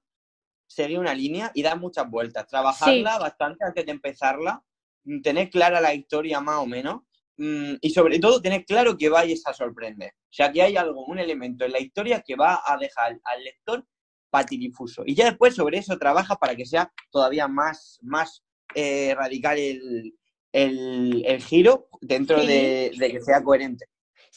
[0.66, 2.46] seguir una línea y dar muchas vueltas.
[2.46, 4.62] Trabajarla bastante antes de empezarla,
[5.04, 7.02] mm, tener clara la historia más o menos
[7.36, 10.10] mm, y sobre todo tener claro que vayas a sorprender.
[10.10, 13.44] O sea, que hay algo, un elemento en la historia que va a dejar al
[13.44, 13.84] lector
[14.30, 15.02] patidifuso.
[15.06, 21.42] Y ya después sobre eso trabaja para que sea todavía más, más eh, radical el,
[21.42, 23.86] giro dentro de, de que sea coherente.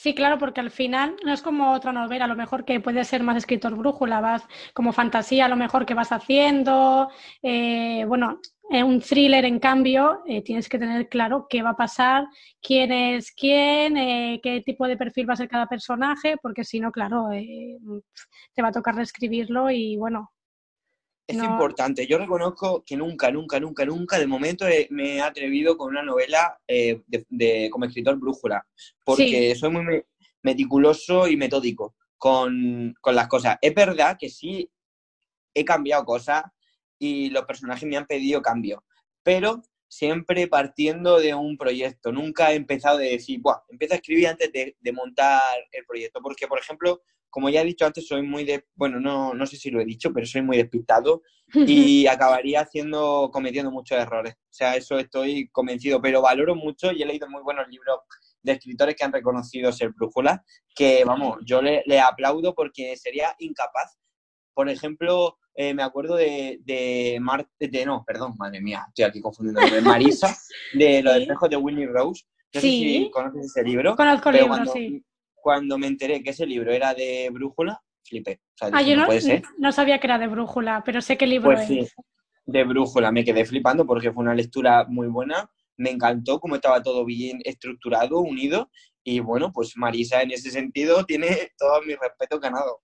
[0.01, 3.03] Sí, claro, porque al final no es como otra novela, a lo mejor que puede
[3.05, 7.09] ser más escritor brújula, vas como fantasía, a lo mejor que vas haciendo.
[7.43, 8.39] Eh, bueno,
[8.71, 12.25] en un thriller, en cambio, eh, tienes que tener claro qué va a pasar,
[12.63, 16.79] quién es quién, eh, qué tipo de perfil va a ser cada personaje, porque si
[16.79, 17.27] no, claro,
[18.55, 20.31] te va a tocar reescribirlo y bueno,
[21.27, 22.07] es importante.
[22.07, 26.59] Yo reconozco que nunca, nunca, nunca, nunca, de momento me he atrevido con una novela
[26.67, 28.65] eh, de, como escritor brújula,
[29.05, 30.03] porque soy muy
[30.43, 33.57] meticuloso y metódico con, las cosas.
[33.61, 34.69] Es verdad que sí
[35.53, 36.43] he cambiado cosas
[36.99, 38.83] y los personajes me han pedido cambio,
[39.23, 42.13] pero siempre partiendo de un proyecto.
[42.13, 45.41] Nunca he empezado de decir, Buah, empiezo a escribir antes de, de montar
[45.73, 49.33] el proyecto, porque, por ejemplo, como ya he dicho antes, soy muy de, bueno, no,
[49.33, 51.23] no sé si lo he dicho, pero soy muy despistado
[51.53, 54.35] y acabaría haciendo, cometiendo muchos errores.
[54.35, 57.99] O sea, eso estoy convencido, pero valoro mucho y he leído muy buenos libros
[58.43, 63.97] de escritores que han reconocido ser brújula, que vamos, yo le, aplaudo porque sería incapaz.
[64.53, 67.19] Por ejemplo, eh, me acuerdo de, de,
[67.59, 70.35] de, no, perdón, madre mía, estoy aquí confundiendo, de Marisa,
[70.73, 72.23] de Los espejos de Winnie Rose.
[72.53, 73.95] No sé si conoces ese libro.
[73.95, 75.03] Conozco el libro, sí
[75.41, 78.39] cuando me enteré que ese libro era de Brújula, flipé.
[78.61, 78.95] ah, yo
[79.57, 81.89] no, sabía que era de Brújula, pero sé qué libro pues es.
[81.89, 81.95] Sí,
[82.45, 83.11] de Brújula.
[83.11, 85.49] Me quedé flipando porque fue una lectura muy buena.
[85.77, 88.69] Me encantó cómo estaba todo bien estructurado, unido.
[89.03, 92.81] Y bueno, pues Marisa en ese sentido tiene todo mi respeto ganado.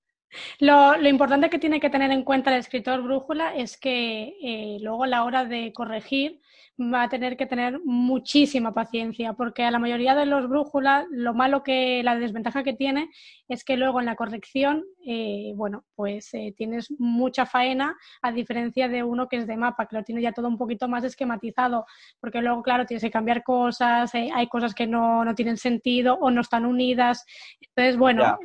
[0.59, 5.03] Lo, importante que tiene que tener en cuenta el escritor brújula es que eh, luego
[5.03, 6.41] a la hora de corregir
[6.79, 11.33] va a tener que tener muchísima paciencia, porque a la mayoría de los brújulas lo
[11.33, 13.09] malo que, la desventaja que tiene
[13.47, 18.87] es que luego en la corrección, eh, bueno, pues eh, tienes mucha faena a diferencia
[18.87, 21.85] de uno que es de mapa, que lo tiene ya todo un poquito más esquematizado,
[22.19, 26.29] porque luego, claro, tienes que cambiar cosas, hay cosas que no, no, tienen sentido o
[26.29, 27.25] no están unidas.
[27.59, 28.35] Entonces, bueno, eh,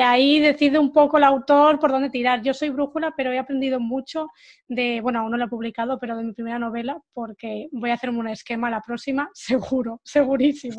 [0.00, 2.42] ahí decide un poco el autor por dónde tirar.
[2.42, 4.28] Yo soy brújula, pero he aprendido mucho
[4.68, 7.94] de, bueno, aún no lo he publicado, pero de mi primera novela, porque voy a
[7.94, 10.76] hacerme un esquema la próxima, seguro, segurísimo.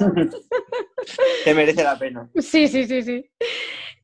[1.43, 2.29] Te merece la pena.
[2.35, 3.29] Sí, sí, sí, sí.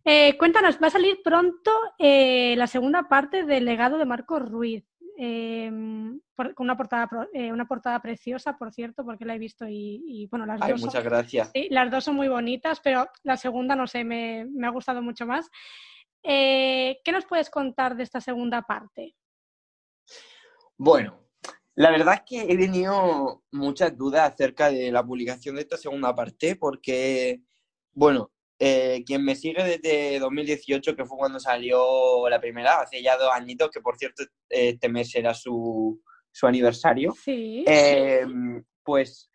[0.05, 4.83] Eh, cuéntanos, va a salir pronto eh, la segunda parte del legado de Marcos Ruiz.
[5.21, 10.29] Em, con una portada, eh, una portada preciosa, por cierto, porque la he visto y,
[10.31, 10.79] bueno, las dos.
[10.79, 11.51] Muchas gracias.
[11.71, 15.49] las dos son muy bonitas, pero la segunda, no sé, me, ha gustado mucho más.
[16.23, 19.13] Eh, ¿Qué nos puedes contar de esta segunda parte?
[20.77, 21.19] Bueno,
[21.75, 26.15] la verdad es que he tenido muchas dudas acerca de la publicación de esta segunda
[26.15, 27.41] parte, porque,
[27.91, 33.17] bueno, eh, quien me sigue desde 2018, que fue cuando salió la primera, hace ya
[33.17, 36.01] dos añitos, que por cierto este mes era su,
[36.41, 38.25] aniversario, eh,
[38.83, 39.29] pues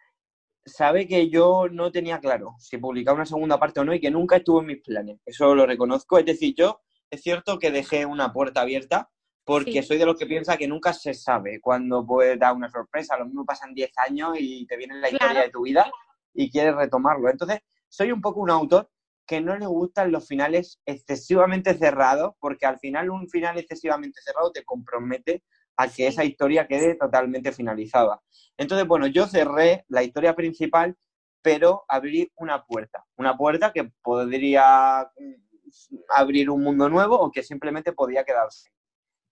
[0.67, 4.11] sabe que yo no tenía claro si publicar una segunda parte o no y que
[4.11, 5.19] nunca estuvo en mis planes.
[5.25, 6.19] Eso lo reconozco.
[6.19, 9.11] Es decir, yo es cierto que dejé una puerta abierta
[9.45, 13.17] porque soy de los que piensa que nunca se sabe cuando puede dar una sorpresa.
[13.19, 15.91] Lo mismo pasan 10 años y te viene la historia de tu vida
[16.33, 17.29] y quieres retomarlo.
[17.29, 18.91] Entonces, soy un poco un autor
[19.27, 24.53] que no le gustan los finales excesivamente cerrados, porque al final un final excesivamente cerrado
[24.53, 25.43] te compromete
[25.77, 28.21] a que esa historia quede totalmente finalizada.
[28.57, 30.97] Entonces, bueno, yo cerré la historia principal,
[31.43, 37.43] pero abrí una puerta, una puerta que podría mm, abrir un mundo nuevo o que
[37.43, 38.71] simplemente podía quedarse.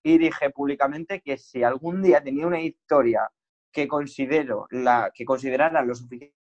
[0.02, 3.30] Y dije públicamente que si algún día tenía una historia
[3.70, 6.41] que considero la que considerara lo suficiente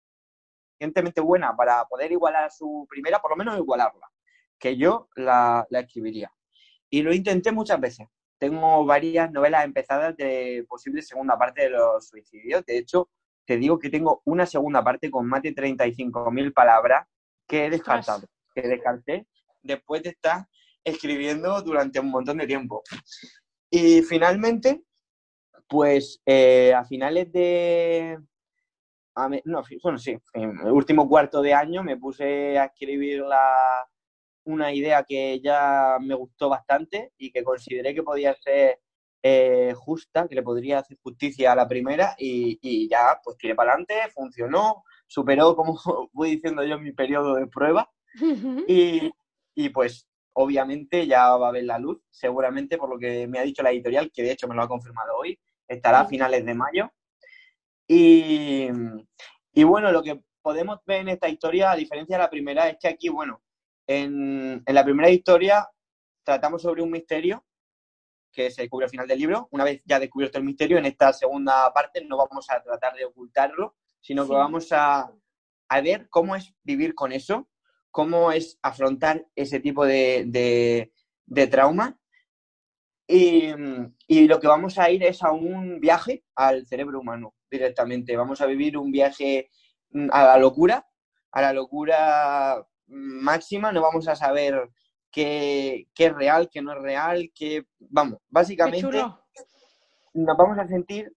[0.75, 4.09] suficientemente buena para poder igualar a su primera, por lo menos igualarla,
[4.59, 6.31] que yo la, escribiría.
[6.91, 8.09] Y lo intenté muchas veces.
[8.39, 12.65] Tengo varias novelas empezadas de posible segunda parte de los suicidios.
[12.67, 13.09] De hecho,
[13.47, 17.07] te digo que tengo una segunda parte con más de 35.000 palabras
[17.47, 19.27] que he descartado, que descarté
[19.63, 20.47] después de estar
[20.83, 22.83] escribiendo durante un montón de tiempo.
[23.71, 24.83] Y finalmente,
[25.69, 28.19] pues eh, a finales de,
[29.45, 33.87] no, bueno, sí, en el último cuarto de año me puse a escribir la,
[34.45, 38.81] una idea que ya me gustó bastante y que consideré que podía ser
[39.23, 43.73] eh, justa, que le podría hacer justicia a la primera y, ya pues tiré para
[43.73, 45.79] adelante, funcionó, superó, como
[46.13, 47.91] voy diciendo yo, mi periodo de prueba.
[48.69, 49.11] Y,
[49.55, 53.43] y pues obviamente ya va a ver la luz, seguramente por lo que me ha
[53.43, 56.55] dicho la editorial, que de hecho me lo ha confirmado hoy, estará a finales de
[56.55, 56.93] mayo
[57.87, 62.77] y, bueno, lo que podemos ver en esta historia, a diferencia de la primera, es
[62.81, 63.43] que aquí, bueno,
[63.87, 65.69] en, la primera historia
[66.23, 67.45] tratamos sobre un misterio
[68.33, 69.49] que se descubre al final del libro.
[69.53, 73.05] Una vez ya descubierto el misterio, en esta segunda parte no vamos a tratar de
[73.05, 75.13] ocultarlo, sino que vamos a,
[75.69, 77.49] a, ver cómo es vivir con eso,
[77.91, 80.91] cómo es afrontar ese tipo de,
[81.51, 81.99] trauma.
[83.07, 83.51] Y,
[84.09, 88.17] y, lo que vamos a ir es a un viaje al cerebro humano directamente.
[88.17, 89.51] Vamos a vivir un viaje
[89.91, 90.87] mm, a la locura,
[91.33, 93.73] a la locura máxima.
[93.73, 94.71] No vamos a saber
[95.11, 97.67] qué, es real, qué no es real, qué...
[97.79, 99.03] Vamos, básicamente
[100.15, 101.13] nos vamos a sentir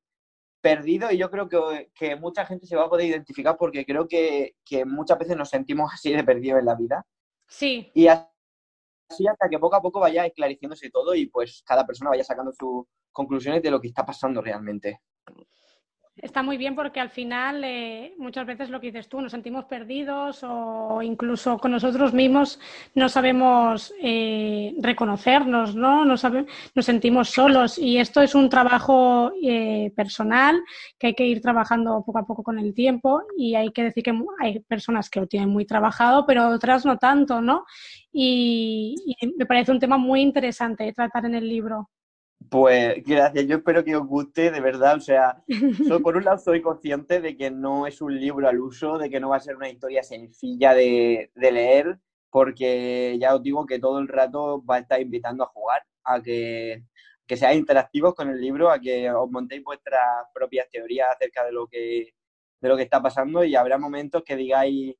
[0.59, 4.55] perdidos y yo creo que, mucha gente se va a poder identificar porque creo que,
[4.85, 7.05] muchas veces nos sentimos así de perdidos en la vida.
[7.47, 7.91] Sí.
[7.93, 12.23] Y así hasta que poco a poco vaya esclareciéndose todo y pues cada persona vaya
[12.23, 15.01] sacando sus conclusiones de lo que está pasando realmente.
[16.19, 19.65] Está muy bien porque al final eh, muchas veces lo que dices tú, nos sentimos
[19.65, 22.59] perdidos o incluso con nosotros mismos
[22.95, 26.05] no sabemos eh, reconocernos, ¿no?
[26.05, 30.59] Nos, nos, sentimos solos y esto es un trabajo eh, personal
[30.97, 34.03] que hay que ir trabajando poco a poco con el tiempo y hay que decir
[34.03, 37.65] que hay personas que lo tienen muy trabajado, pero otras no tanto, ¿no?
[38.19, 38.95] y
[39.37, 41.91] me parece un tema muy interesante tratar en el libro.
[42.49, 44.97] Pues gracias, yo espero que os guste, de verdad.
[44.97, 45.43] O sea,
[46.03, 49.19] por un lado soy consciente de que no es un libro al uso, de que
[49.19, 53.99] no va a ser una historia sencilla de, leer, porque ya os digo que todo
[53.99, 56.83] el rato va a estar invitando a jugar, a que,
[57.25, 61.51] que seáis interactivos con el libro, a que os montéis vuestras propias teorías acerca de
[61.51, 62.13] lo que,
[62.61, 64.95] de lo que está pasando y habrá momentos que digáis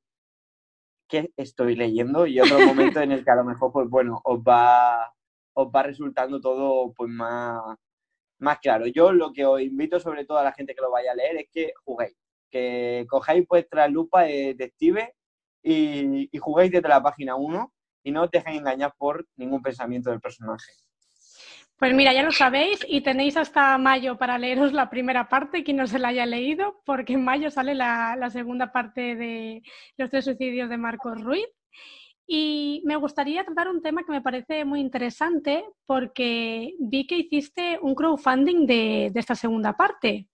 [1.08, 4.40] que estoy leyendo y otros momentos en el que a lo mejor, pues bueno, os
[4.40, 5.14] va
[5.60, 7.60] os va resultando todo pues más,
[8.38, 8.86] más claro.
[8.86, 11.36] Yo lo que os invito sobre todo a la gente que lo vaya a leer
[11.38, 12.16] es que juguéis,
[12.50, 15.14] que cojáis vuestra lupa de detective
[15.62, 17.72] y, y juguéis desde la página 1
[18.04, 20.72] y no os dejéis engañar por ningún pensamiento del personaje.
[21.76, 25.76] Pues mira, ya lo sabéis y tenéis hasta mayo para leeros la primera parte, quien
[25.76, 29.62] no se la haya leído, porque en mayo sale la, la segunda parte de
[29.96, 31.46] los tres suicidios de Marcos Ruiz.
[32.30, 37.78] Y me gustaría tratar un tema que me parece muy interesante porque vi que hiciste
[37.80, 40.28] un crowdfunding de, esta segunda parte.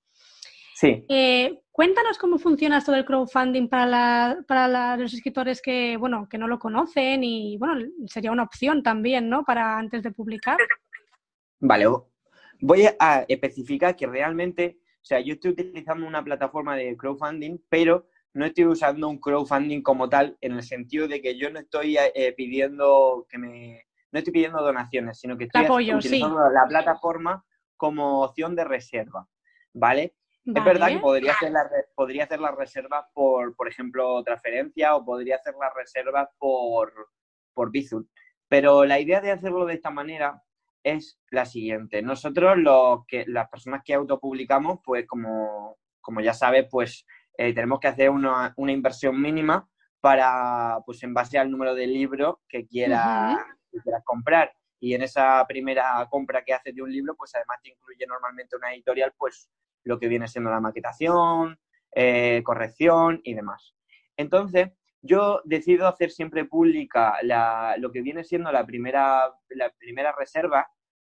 [0.75, 1.07] Sí.
[1.09, 6.49] Eh, cuéntanos cómo funciona esto del crowdfunding para, para los escritores que, bueno, que no
[6.49, 9.45] lo conocen y, bueno, sería una opción también, ¿no?
[9.45, 10.59] Para antes de publicar.
[11.61, 11.87] Vale,
[12.61, 18.09] voy a especificar que realmente, o sea, yo estoy utilizando una plataforma de crowdfunding, pero
[18.35, 21.97] no estoy usando un crowdfunding como tal en el sentido de que yo no estoy
[21.97, 27.45] eh, pidiendo que me no estoy pidiendo donaciones, sino que estoy utilizando la plataforma
[27.77, 29.27] como opción de reserva,
[29.73, 30.15] ¿vale?
[30.47, 35.05] Es verdad que podría hacer la, podría hacer la reserva por, por ejemplo, transferencia o
[35.05, 36.93] podría hacer la reserva por,
[37.55, 38.07] por Bizum.
[38.47, 40.45] Pero la idea de hacerlo de esta manera
[40.85, 42.03] es la siguiente.
[42.03, 47.05] Nosotros, los que, las personas que autopublicamos, pues como, como ya sabes, pues
[47.37, 49.69] eh, tenemos que hacer una, inversión mínima
[50.01, 53.39] para, pues en base al número de libros que, quieras
[54.05, 54.53] comprar.
[54.81, 58.57] Y en esa primera compra que haces de un libro, pues además te incluye normalmente
[58.57, 59.49] una editorial, pues
[59.85, 61.59] lo que viene siendo la maquetación,
[61.93, 63.75] eh, corrección y demás.
[64.17, 64.71] Entonces,
[65.01, 67.17] yo decido hacer siempre pública
[67.79, 70.69] lo que viene siendo la primera, la primera reserva,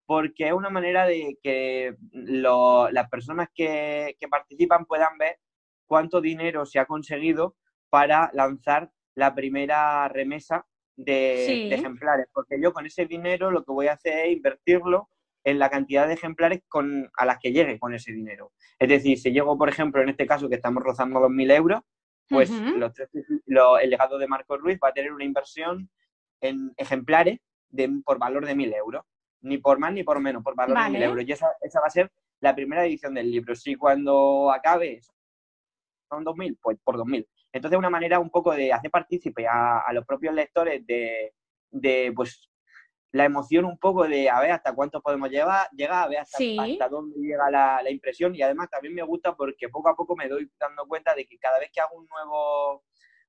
[0.07, 5.39] porque es una manera de que las personas que, que, participan puedan ver
[5.87, 7.57] cuánto dinero se ha conseguido
[7.91, 10.67] para lanzar la primera remesa
[10.97, 15.09] de, ejemplares, porque yo con ese dinero lo que voy a hacer es invertirlo
[15.45, 18.53] en la cantidad de ejemplares con, a las que llegue con ese dinero.
[18.79, 21.81] Es decir, si llego, por ejemplo, en este caso que estamos rozando los mil euros,
[22.29, 25.91] pues el legado de Marco Ruiz va a tener una inversión
[26.41, 29.03] en ejemplares de, por valor de mil euros.
[29.43, 31.25] Ni por más ni por menos, por valor de mil euros.
[31.27, 33.55] Y esa, esa va a ser la primera edición del libro.
[33.55, 35.01] Si cuando acabe
[36.15, 37.27] son 2.000, pues por 2.000.
[37.53, 41.35] Entonces, una manera un poco de hacer partícipe a, los propios lectores de,
[41.71, 42.51] de, pues,
[43.13, 46.89] la emoción un poco de a ver hasta cuánto podemos llevar, llegar, a ver hasta,
[46.89, 48.35] dónde llega la, impresión.
[48.35, 51.39] Y además también me gusta porque poco a poco me doy dando cuenta de que
[51.39, 52.83] cada vez que hago un nuevo,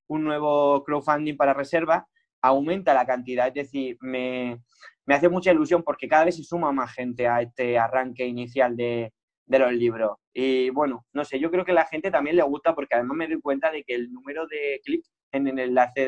[0.08, 2.04] un nuevo crowdfunding para reservas,
[2.41, 3.48] aumenta la cantidad.
[3.48, 4.60] Es decir, me,
[5.06, 8.76] me hace mucha ilusión porque cada vez se suma más gente a este arranque inicial
[8.76, 9.13] de,
[9.46, 10.18] de los libros.
[10.34, 13.18] Y bueno, no sé, yo creo que a la gente también le gusta porque además
[13.18, 16.06] me doy cuenta de que el número de clics en el enlace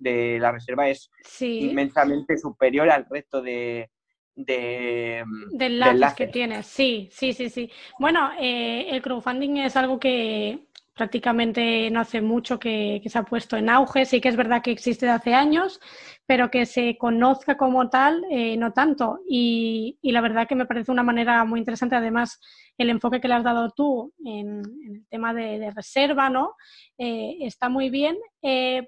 [0.00, 3.90] de, la reserva es inmensamente superior al resto de,
[4.34, 5.24] de,
[5.58, 6.66] enlaces, que tienes.
[6.66, 7.70] Sí, sí, sí, sí.
[7.98, 10.66] Bueno, eh, el crowdfunding es algo que
[11.00, 14.04] prácticamente no hace mucho que, se ha puesto en auge.
[14.04, 15.80] Sí que es verdad que existe de hace años,
[16.26, 19.20] pero que se conozca como tal, eh, no tanto.
[19.26, 22.38] Y, la verdad que me parece una manera muy interesante, además,
[22.76, 26.54] el enfoque que le has dado tú en, el tema de, reserva, ¿no?
[26.98, 28.18] Eh, está muy bien.
[28.42, 28.86] Eh,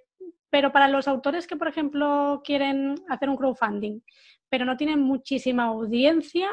[0.51, 4.01] pero para los autores que, por ejemplo, quieren hacer un crowdfunding,
[4.51, 6.51] pero no tienen muchísima audiencia,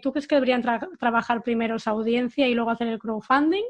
[0.00, 0.62] ¿tú crees que deberían
[1.00, 3.64] trabajar primero esa audiencia y luego hacer el crowdfunding?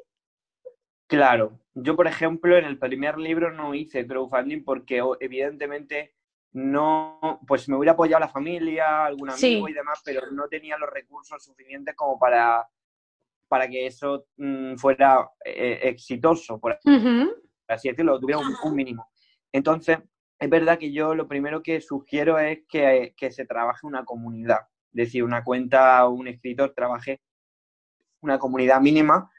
[1.13, 6.15] Claro, yo por ejemplo en el primer libro no hice crowdfunding porque evidentemente
[6.53, 10.89] no, pues me hubiera apoyado la familia, algún amigo y demás, pero no tenía los
[10.89, 12.67] recursos suficientes como para,
[13.47, 16.79] para que eso mm, fuera eh, exitoso, por
[17.69, 19.11] así decirlo, tuviera un, mínimo.
[19.53, 19.99] Entonces,
[20.39, 24.61] es verdad que yo lo primero que sugiero es que, que se trabaje una comunidad,
[24.93, 27.21] es decir, una cuenta, un escritor trabaje
[28.23, 29.31] una comunidad mínima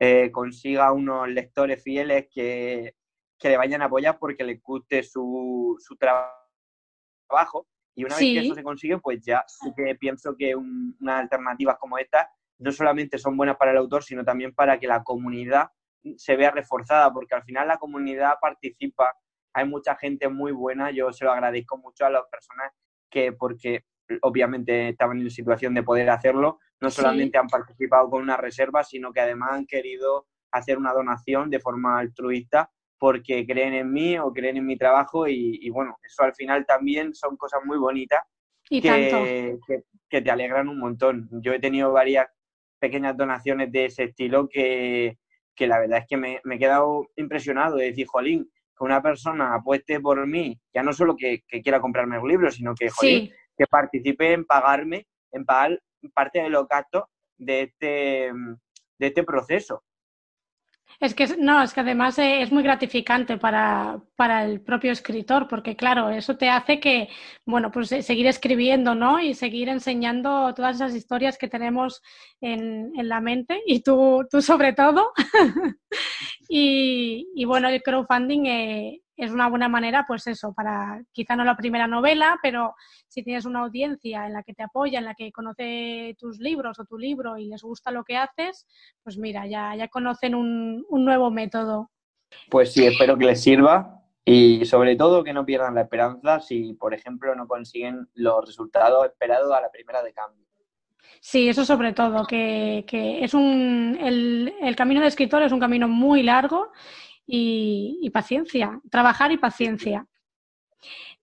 [0.00, 2.94] eh, consiga unos lectores fieles que,
[3.42, 7.66] le vayan a apoyar porque les guste su, su trabajo.
[7.94, 11.78] Y una vez que eso se consigue, pues ya sí que pienso que unas alternativas
[11.78, 15.70] como esta no solamente son buenas para el autor, sino también para que la comunidad
[16.16, 19.16] se vea reforzada, porque al final la comunidad participa,
[19.52, 22.72] hay mucha gente muy buena, yo se lo agradezco mucho a las personas
[23.10, 23.84] que, porque
[24.22, 29.12] obviamente estaban en situación de poder hacerlo, no solamente han participado con una reserva, sino
[29.12, 34.32] que además han querido hacer una donación de forma altruista porque creen en mí o
[34.32, 38.20] creen en mi trabajo y, bueno, eso al final también son cosas muy bonitas
[38.68, 39.56] que,
[40.08, 41.28] que, te alegran un montón.
[41.30, 42.26] Yo he tenido varias
[42.80, 45.16] pequeñas donaciones de ese estilo que,
[45.58, 50.00] la verdad es que me, he quedado impresionado de decir, jolín, que una persona apueste
[50.00, 54.32] por mí, ya no solo que, quiera comprarme un libro, sino que, jolín, que participe
[54.32, 55.80] en pagarme, en pagar
[56.12, 57.04] parte de los gastos
[57.36, 58.32] de este,
[58.98, 59.82] de este proceso.
[61.00, 65.46] Es que no, es que además eh, es muy gratificante para, para, el propio escritor,
[65.46, 67.08] porque claro, eso te hace que,
[67.46, 69.20] bueno, pues eh, seguir escribiendo, ¿no?
[69.20, 72.02] Y seguir enseñando todas esas historias que tenemos
[72.40, 75.12] en, en la mente, y tú, tú sobre todo.
[76.48, 81.56] y, bueno, el crowdfunding eh, es una buena manera, pues eso, para quizá no la
[81.56, 82.76] primera novela, pero
[83.08, 86.78] si tienes una audiencia en la que te apoya, en la que conoce tus libros
[86.78, 88.64] o tu libro y les gusta lo que haces,
[89.02, 91.90] pues mira, ya, ya conocen un, nuevo método.
[92.48, 96.74] Pues sí, espero que les sirva y sobre todo que no pierdan la esperanza si,
[96.74, 100.46] por ejemplo, no consiguen los resultados esperados a la primera de cambio.
[101.20, 102.84] Sí, eso sobre todo, que,
[103.20, 106.70] es un, el, el camino de escritor es un camino muy largo
[107.30, 110.06] y, paciencia, trabajar y paciencia.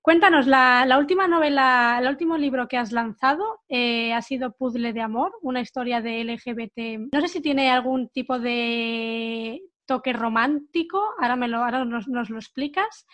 [0.02, 5.02] Cuéntanos, la, última novela, el último libro que has lanzado eh, ha sido Puzzle de
[5.02, 7.12] Amor, una historia de LGBT.
[7.12, 12.38] No sé si tiene algún tipo de toque romántico, ahora, me lo, ahora nos, lo
[12.38, 13.08] explicas.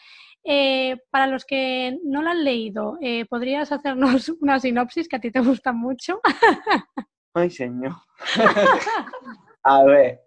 [0.44, 5.22] Eh, para los que no lo han leído, eh, ¿podrías hacernos una sinopsis que a
[5.22, 6.20] ti te gusta mucho?
[7.34, 7.94] Ay, señor.
[9.64, 10.22] A ver,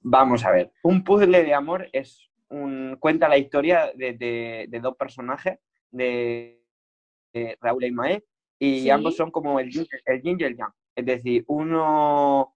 [0.00, 0.72] vamos a ver.
[0.82, 5.58] Un puzzle de amor es un, cuenta la historia de, dos personajes,
[5.90, 6.62] de,
[7.60, 8.24] Raúl y Mae,
[8.58, 10.72] y ambos son como el yin, el y el yang.
[10.94, 12.54] Es decir, uno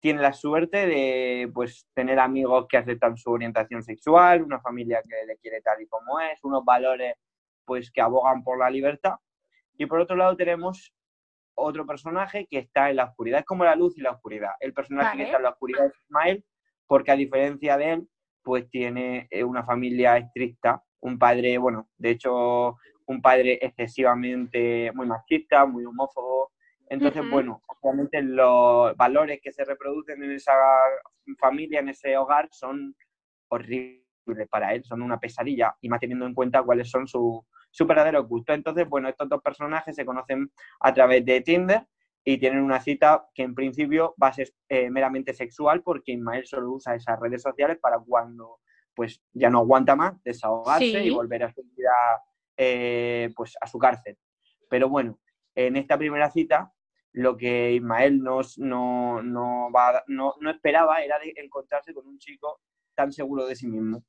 [0.00, 5.26] tiene la suerte de pues tener amigos que aceptan su orientación sexual, una familia que
[5.26, 7.14] le quiere tal y como es, unos valores
[7.64, 9.14] pues que abogan por la libertad.
[9.76, 10.92] Y por otro lado tenemos
[11.60, 13.40] otro personaje que está en la oscuridad.
[13.40, 14.52] Es como la luz y la oscuridad.
[14.60, 16.44] El personaje que está en la oscuridad es Ismael,
[16.86, 18.08] porque a diferencia de él,
[18.42, 25.06] pues tiene eh, una familia estricta, un padre, bueno, de hecho, un padre excesivamente muy
[25.06, 26.52] machista, muy homófobo.
[26.88, 30.52] Entonces, bueno, obviamente los valores que se reproducen en esa
[31.38, 32.96] familia, en ese hogar, son
[33.48, 37.40] horribles para él, son una pesadilla, y más teniendo en cuenta cuáles son sus
[37.70, 38.52] su verdadero gusto.
[38.52, 40.50] Entonces, bueno, estos dos personajes se conocen
[40.80, 41.86] a través de Tinder
[42.24, 46.46] y tienen una cita que en principio va a ser eh, meramente sexual porque Ismael
[46.46, 48.60] solo usa esas redes sociales para cuando
[48.94, 51.92] pues ya no aguanta más desahogarse y volver a su vida
[52.56, 54.18] eh, pues a su cárcel.
[54.68, 55.18] Pero bueno,
[55.54, 56.72] en esta primera cita
[57.12, 62.18] lo que Ismael no, no, no, va, no, no esperaba era de encontrarse con un
[62.18, 62.60] chico
[62.94, 64.04] tan seguro de sí mismo.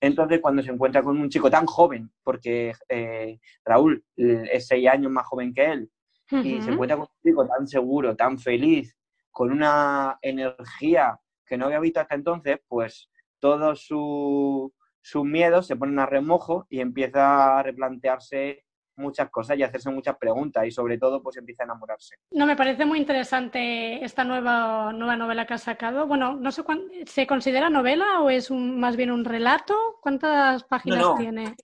[0.00, 5.10] Entonces, cuando se encuentra con un chico tan joven, porque eh, Raúl es seis años
[5.10, 5.90] más joven que él,
[6.30, 8.96] y se encuentra con un chico tan seguro, tan feliz,
[9.30, 15.98] con una energía que no había visto hasta entonces, pues todos sus miedos se ponen
[16.00, 18.65] a remojo y empieza a replantearse
[18.96, 22.16] muchas cosas y hacerse muchas preguntas y sobre todo pues empieza a enamorarse.
[22.30, 26.06] No, me parece muy interesante esta nueva, nueva novela que has sacado.
[26.06, 26.62] Bueno, no sé
[27.06, 29.74] ¿se considera novela o es más bien un relato?
[30.00, 31.54] ¿Cuántas páginas tiene?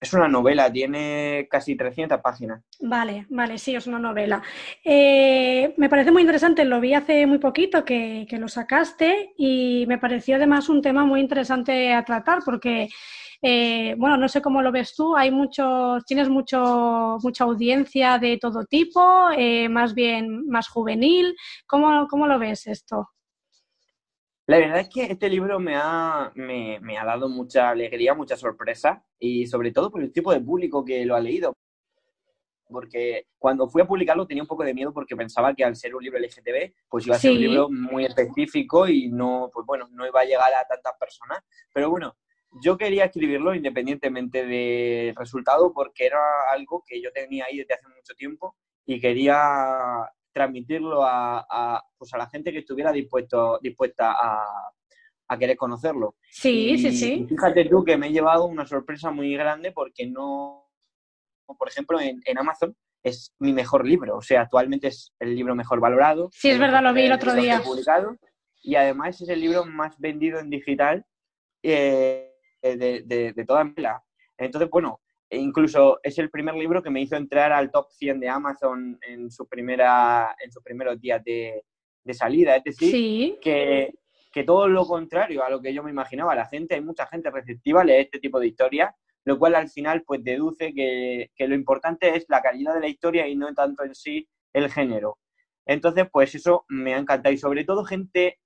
[0.00, 2.62] Es, una novela, tiene casi 300 páginas.
[2.80, 4.42] Vale, vale, sí, es una novela.
[4.84, 9.84] Eh, me parece muy interesante, lo vi hace muy poquito que, que, lo sacaste y
[9.88, 12.88] me pareció además un tema muy interesante a tratar porque,
[13.42, 18.38] eh, bueno, no sé cómo lo ves tú, hay muchos, tienes mucho, mucha audiencia de
[18.38, 21.34] todo tipo, eh, más bien más juvenil.
[21.66, 23.10] ¿Cómo, ¿Cómo lo ves esto?
[24.48, 29.04] La verdad es que este libro me ha, me, ha dado mucha alegría, mucha sorpresa
[29.18, 31.52] y sobre todo por el tipo de público que lo ha leído.
[32.66, 35.94] Porque cuando fui a publicarlo tenía un poco de miedo porque pensaba que al ser
[35.94, 39.86] un libro LGTB, pues iba a ser un libro muy específico y no, pues bueno,
[39.92, 41.40] no iba a llegar a tantas personas.
[41.74, 42.16] Pero bueno,
[42.64, 46.20] yo quería escribirlo independientemente del resultado porque era
[46.50, 52.18] algo que yo tenía ahí desde hace mucho tiempo y quería transmitirlo a, pues a
[52.18, 56.16] la gente que estuviera dispuesto, dispuesta a, querer conocerlo.
[56.30, 57.26] Sí, sí, sí.
[57.28, 60.70] Fíjate tú que me he llevado una sorpresa muy grande porque no,
[61.58, 65.80] por ejemplo, en, Amazon es mi mejor libro, o sea, actualmente es el libro mejor
[65.80, 66.30] valorado.
[66.32, 67.60] Sí, es verdad, lo vi el otro día.
[67.62, 68.16] Publicado,
[68.62, 71.04] y además es el libro más vendido en digital
[71.62, 72.32] eh,
[72.62, 74.02] de, de, de toda la
[74.38, 75.00] Entonces, bueno,
[75.30, 78.98] e incluso es el primer libro que me hizo entrar al top 100 de Amazon
[79.02, 81.64] en, su primera, en sus primeros días de,
[82.12, 82.56] salida.
[82.56, 83.92] Es decir, que,
[84.46, 86.34] todo lo contrario a lo que yo me imaginaba.
[86.34, 89.68] La gente, hay mucha gente receptiva a leer este tipo de historias, lo cual al
[89.68, 93.84] final pues deduce que, lo importante es la calidad de la historia y no tanto
[93.84, 95.18] en sí el género.
[95.66, 97.34] Entonces, pues eso me ha encantado.
[97.34, 98.38] Y sobre todo gente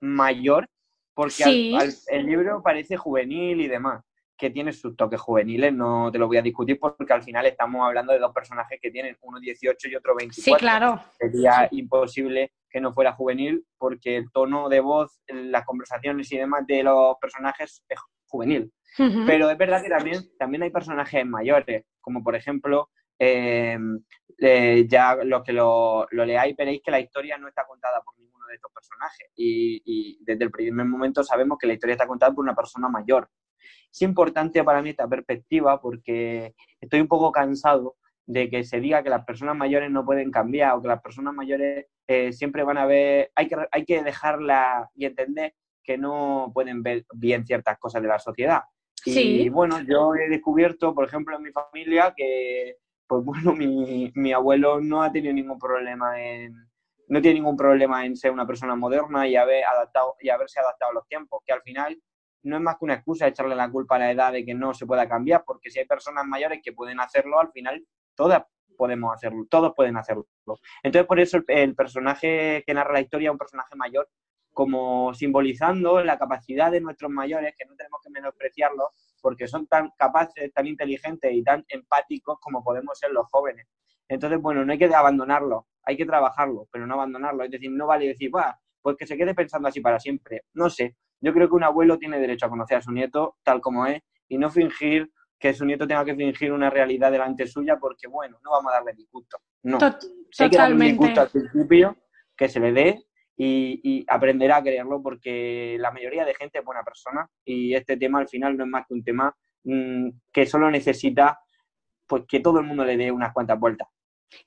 [0.00, 0.68] mayor,
[1.14, 1.74] porque
[2.08, 4.04] el libro parece juvenil y demás
[4.40, 7.86] que tiene sus toques juveniles, no te lo voy a discutir porque al final estamos
[7.86, 10.42] hablando de dos personajes que tienen uno 18 y otro 24.
[10.42, 11.00] Sí, claro.
[11.18, 16.66] Sería imposible que no fuera juvenil porque el tono de voz, las conversaciones y demás
[16.66, 18.72] de los personajes es juvenil.
[19.26, 22.88] Pero es verdad que también, también hay personajes mayores, como por ejemplo,
[23.18, 24.02] em,
[24.38, 28.18] eh, ya los que lo, lo leáis veréis que la historia no está contada por
[28.18, 32.06] ninguno de estos personajes y, y desde el primer momento sabemos que la historia está
[32.06, 33.28] contada por una persona mayor.
[33.90, 37.96] Es importante para mí esta perspectiva porque estoy un poco cansado
[38.26, 41.34] de que se diga que las personas mayores no pueden cambiar o que las personas
[41.34, 46.50] mayores eh, siempre van a ver, hay que, hay que dejarla y entender que no
[46.54, 48.62] pueden ver bien ciertas cosas de la sociedad.
[49.04, 54.32] Y bueno, yo he descubierto, por ejemplo, en mi familia que, pues bueno, mi, mi
[54.32, 56.54] abuelo no ha tenido ningún problema en,
[57.10, 60.92] no tiene ningún problema en ser una persona moderna y haber adaptado y haberse adaptado
[60.92, 62.00] a los tiempos, que al final
[62.42, 64.74] no es más que una excusa echarle la culpa a la edad de que no
[64.74, 67.84] se pueda cambiar, porque si hay personas mayores que pueden hacerlo, al final
[68.14, 68.44] todas
[68.76, 70.26] podemos hacerlo, todos pueden hacerlo.
[70.82, 74.08] Entonces, por eso el, personaje que narra la historia es un personaje mayor,
[74.52, 78.88] como simbolizando la capacidad de nuestros mayores, que no tenemos que menospreciarlos,
[79.20, 83.66] porque son tan capaces, tan inteligentes y tan empáticos como podemos ser los jóvenes.
[84.08, 87.44] Entonces, bueno, no hay que abandonarlo, hay que trabajarlo, pero no abandonarlo.
[87.44, 88.30] Es decir, no vale decir,
[88.82, 90.44] pues que se quede pensando así para siempre.
[90.54, 93.60] No sé, yo creo que un abuelo tiene derecho a conocer a su nieto tal
[93.60, 97.78] como es y no fingir que su nieto tenga que fingir una realidad delante suya
[97.80, 99.38] porque, bueno, no vamos a darle disgusto.
[99.62, 99.78] No.
[100.38, 101.96] Hay que darle disgusto al principio,
[102.36, 103.04] que se le dé
[103.36, 107.96] y, y, aprenderá a creerlo porque la mayoría de gente es buena persona y este
[107.96, 111.40] tema al final no es más que un tema mm, que solo necesita
[112.06, 113.88] pues que todo el mundo le dé unas cuantas vueltas.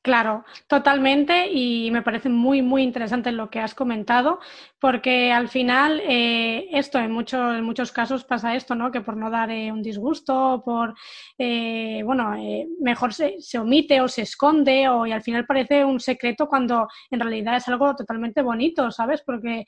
[0.02, 4.40] Claro, totalmente y me parece muy, muy interesante lo que has comentado
[4.80, 8.92] porque al final eh, esto en, muchos en muchos casos pasa esto, ¿no?
[8.92, 10.94] Que por no dar eh, un disgusto, por,
[11.38, 12.34] eh, bueno,
[12.82, 16.88] mejor se, se, omite o se esconde o y al final parece un secreto cuando
[17.10, 19.22] en realidad es algo totalmente bonito, ¿sabes?
[19.26, 19.66] Porque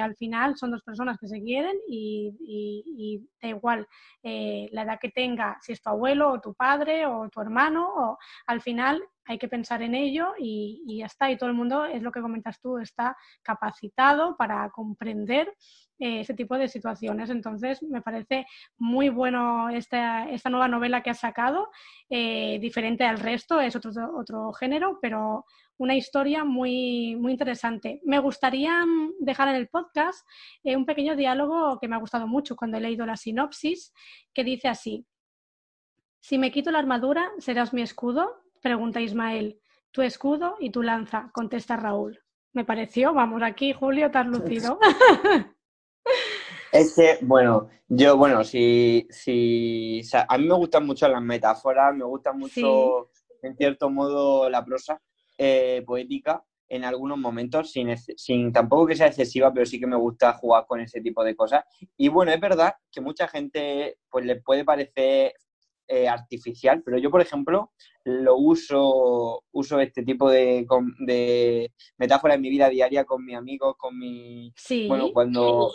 [0.00, 3.86] al final son dos personas que se quieren y, y, y da igual
[4.24, 8.18] la edad que tenga, si es tu abuelo o tu padre o tu hermano, o
[8.46, 11.30] al final hay que pensar en ello y, ya está.
[11.30, 15.52] Y todo el mundo, es lo que comentas tú, está capacitado para comprender
[15.98, 17.30] eh, ese tipo de situaciones.
[17.30, 18.46] Entonces, me parece
[18.78, 21.68] muy bueno esta, esta nueva novela que has sacado,
[22.10, 25.44] eh, diferente al resto, es otro, otro género, pero
[25.78, 28.00] una historia muy, muy interesante.
[28.04, 30.26] Me gustaría mm, dejar en el podcast
[30.62, 33.92] eh, un pequeño diálogo que me ha gustado mucho cuando he leído la sinopsis,
[34.32, 35.06] que dice así.
[36.20, 39.60] Si me quito la armadura, serás mi escudo, Pregunta Ismael.
[39.90, 42.18] Tu escudo y tu lanza, contesta Raúl.
[42.52, 44.78] Me pareció, vamos, aquí, Julio, tan lucido.
[46.72, 52.04] Es que, bueno, yo, bueno, si, si a mí me gustan mucho las metáforas, me
[52.04, 53.10] gusta mucho,
[53.42, 54.98] en cierto modo, la prosa
[55.36, 56.42] eh, poética.
[56.70, 60.64] en algunos momentos, sin, sin tampoco que sea excesiva, pero sí que me gusta jugar
[60.66, 61.62] con ese tipo de cosas.
[61.98, 65.34] Y bueno, es verdad que mucha gente pues le puede parecer
[65.88, 67.72] eh, artificial, pero yo, por ejemplo,
[68.04, 70.66] lo uso, uso este tipo de,
[71.00, 74.52] de metáfora en mi vida diaria con mis amigos, con mi...
[74.88, 75.74] Bueno, cuando...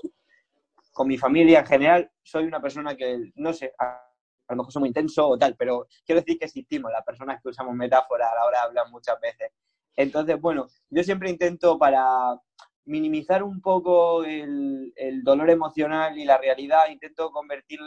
[0.91, 4.01] Con mi familia en general, soy una persona que, no sé, a,
[4.49, 7.49] lo mejor soy muy intenso o tal, pero quiero decir que existimos, las personas que
[7.49, 9.51] usamos metáfora a la hora de hablar muchas veces.
[9.95, 12.39] Entonces, bueno, yo siempre intento para
[12.87, 17.79] minimizar un poco el, dolor emocional y la realidad, intento convertir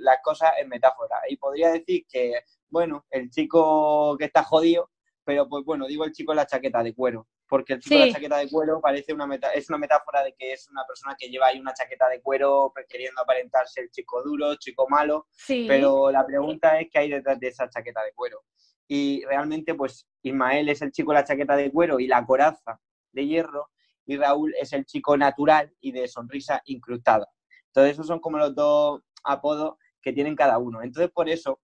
[0.00, 1.16] las cosas en metáfora.
[1.28, 2.32] Y podría decir que,
[2.68, 4.90] bueno, el chico que está jodido,
[5.24, 8.08] pero pues bueno, digo el chico en la chaqueta de cuero, porque el chico en
[8.08, 11.28] la chaqueta de cuero parece una es una metáfora de que es una persona que
[11.28, 16.24] lleva ahí una chaqueta de cuero queriendo aparentarse el chico duro, chico malo, pero la
[16.24, 18.44] pregunta es qué hay detrás de esa chaqueta de cuero.
[18.86, 22.78] Y realmente pues Ismael es el chico de la chaqueta de cuero y la coraza
[23.12, 23.70] de hierro
[24.06, 27.26] y Raúl es el chico natural y de sonrisa incrustada.
[27.66, 30.82] Entonces esos son como los dos apodos que tienen cada uno.
[30.82, 31.60] Entonces por eso,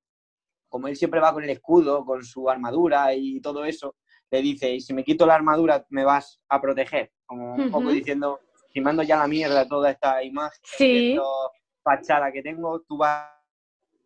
[0.68, 3.96] como él siempre va con el escudo, con su armadura y todo eso,
[4.30, 7.90] le dice, y si me quito la armadura me vas a proteger, como un poco
[7.90, 8.40] diciendo,
[8.72, 11.12] si mando ya la mierda toda esta imagen, sí.
[11.12, 11.22] esta
[11.82, 13.26] fachada que tengo, tú vas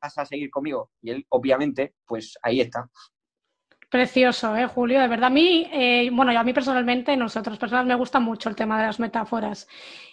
[0.01, 0.91] a seguir conmigo?
[1.03, 2.89] Y él, obviamente, pues ahí está.
[3.95, 5.01] Precioso, ¿eh, Julio?
[5.01, 8.49] De verdad, a mí, eh, bueno, yo a mí personalmente, nosotros personas, me gusta mucho
[8.49, 9.69] el tema de las metáforas.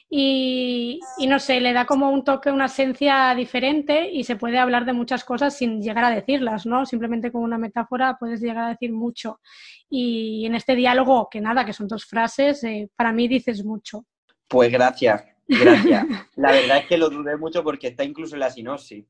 [0.07, 4.85] Y, no sé, le da como un toque, una esencia diferente y se puede hablar
[4.85, 6.85] de muchas cosas sin llegar a decirlas, ¿no?
[6.85, 9.39] Simplemente con una metáfora puedes llegar a decir mucho.
[9.89, 14.05] Y en este diálogo, que nada, que son dos frases, eh, para mí dices mucho.
[14.47, 16.05] Pues gracias, gracias.
[16.35, 19.07] La verdad es que lo dudé mucho porque está incluso en la sinopsis.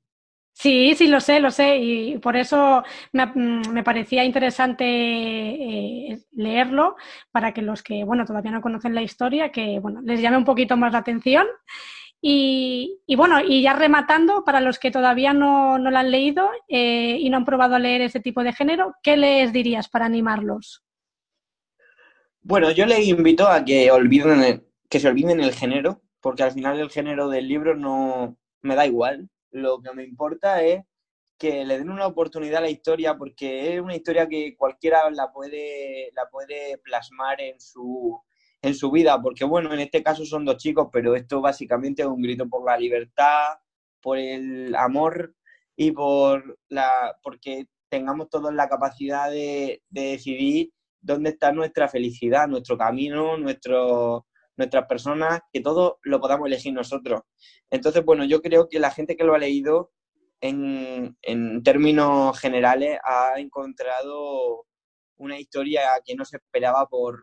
[0.54, 2.84] Sí, sí, lo sé, lo sé, y por eso
[3.14, 6.96] me, mm, parecía interesante eh, leerlo
[7.32, 10.46] para que los que, bueno, todavía no conocen la historia, que, bueno, les llame un
[10.46, 11.48] poquito más la atención.
[12.24, 17.18] Y, bueno, y ya rematando, para los que todavía no, no la han leído eh,
[17.20, 20.84] y no han probado a leer ese tipo de género, ¿qué les dirías para animarlos?
[22.44, 26.80] Bueno, yo les invito a que olviden que se olviden el género, porque al final
[26.80, 30.84] el género del libro no me da igual lo que me importa es
[31.38, 35.32] que le den una oportunidad a la historia porque es una historia que cualquiera la
[35.32, 38.22] puede, la puede plasmar en su,
[38.62, 42.08] en su vida, porque bueno, en este caso son dos chicos, pero esto básicamente es
[42.08, 43.56] un grito por la libertad,
[44.02, 45.36] por el amor
[45.76, 50.72] y por la porque tengamos todos la capacidad de, de decidir
[51.02, 54.28] dónde está nuestra felicidad, nuestro camino, nuestro,
[54.58, 57.22] nuestras personas, que todo lo podamos elegir nosotros.
[57.70, 59.92] Entonces, bueno, yo creo que la gente que lo ha leído,
[60.42, 61.16] en,
[61.64, 64.66] términos generales, ha encontrado
[65.18, 67.22] una historia que no se esperaba por,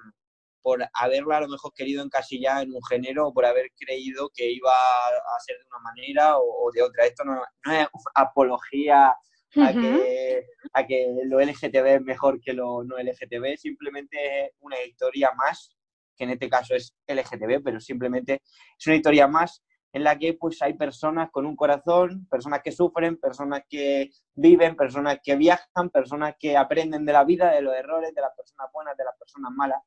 [0.62, 4.50] por haberla a lo mejor querido encasillar en un género o por haber creído que
[4.50, 7.06] iba a ser de una manera o, de otra.
[7.06, 9.08] Esto no, es apología
[9.56, 14.80] a, que, a que lo LGTB es mejor que lo no LGTB, simplemente es una
[14.82, 15.77] historia más
[16.18, 18.42] que en este caso es LGTB, pero simplemente
[18.78, 19.62] es una historia más
[19.92, 24.76] en la que pues hay personas con un corazón, personas que sufren, personas que viven,
[24.76, 28.68] personas que viajan, personas que aprenden de la vida, de los errores, de las personas
[28.72, 29.80] buenas, de las personas malas.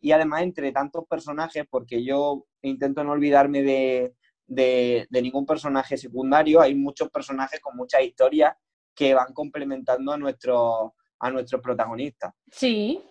[0.00, 4.14] Y además entre tantos personajes, porque yo intento no olvidarme de,
[4.46, 8.54] de, ningún personaje secundario, hay muchos personajes con muchas historias
[8.94, 12.32] que van complementando a nuestro a nuestros protagonistas.
[12.52, 13.02] Sí,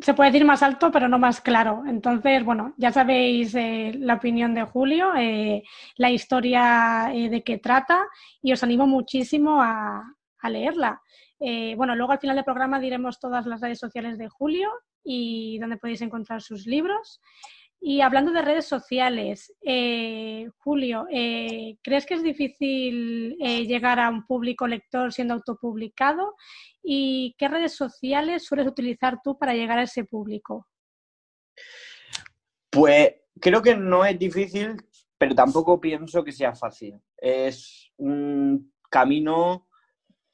[0.00, 1.82] se puede decir más alto, pero no más claro.
[1.86, 5.62] Entonces, bueno, ya sabéis eh, la opinión de Julio, eh,
[5.96, 8.06] la historia eh, de qué trata
[8.40, 10.02] y os animo muchísimo a,
[10.38, 11.00] a leerla.
[11.76, 14.70] bueno, luego al final del programa diremos todas las redes sociales de Julio
[15.04, 17.20] y donde podéis encontrar sus libros.
[17.80, 19.54] Y hablando de redes sociales,
[20.58, 26.34] Julio, ¿crees que es difícil llegar a un público lector siendo autopublicado?
[26.82, 30.66] ¿Y qué redes sociales sueles utilizar tú para llegar a ese público?
[32.70, 34.76] Pues creo que no es difícil,
[35.16, 37.00] pero tampoco pienso que sea fácil.
[37.16, 39.68] Es un camino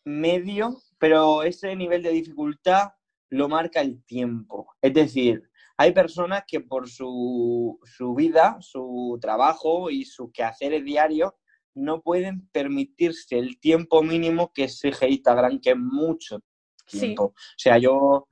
[0.04, 2.94] medio, pero ese nivel de dificultad
[3.30, 4.74] lo marca el tiempo.
[4.80, 11.32] Es decir, hay personas que por su, su vida, su trabajo y sus quehaceres diarios
[11.74, 16.40] no pueden permitirse el tiempo mínimo que exige Instagram, que es mucho
[16.86, 17.24] tiempo.
[17.24, 18.28] O sea, yo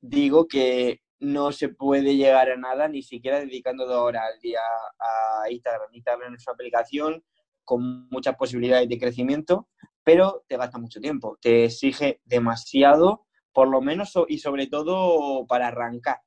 [0.00, 4.60] digo que no se puede llegar a nada ni siquiera dedicando dos horas al día
[4.98, 5.88] a Instagram.
[5.92, 7.24] Instagram es una aplicación
[7.64, 9.68] con muchas posibilidades de crecimiento,
[10.04, 15.68] pero te gasta mucho tiempo, te exige demasiado, por lo menos y sobre todo para
[15.68, 16.18] arrancar,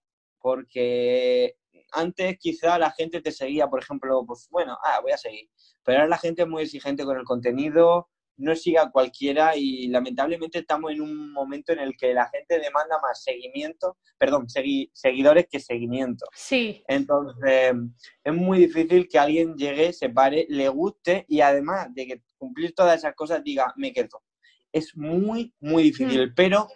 [0.46, 1.56] porque
[1.92, 5.50] antes quizá la gente te seguía, por ejemplo, pues bueno, ah, voy a seguir,
[5.84, 9.88] pero ahora la gente es muy exigente con el contenido, no siga a cualquiera y
[9.88, 15.48] lamentablemente estamos en un momento en el que la gente demanda más seguimiento, perdón, seguidores
[15.50, 16.28] que seguimiento.
[16.36, 16.84] Sí.
[16.88, 17.74] Entonces,
[18.24, 22.76] es muy difícil que alguien llegue, se pare, le guste y además de que cumplir
[22.76, 24.22] todas esas cosas diga, me quedo.
[24.72, 26.34] Es muy, muy difícil, mm.
[26.36, 26.68] pero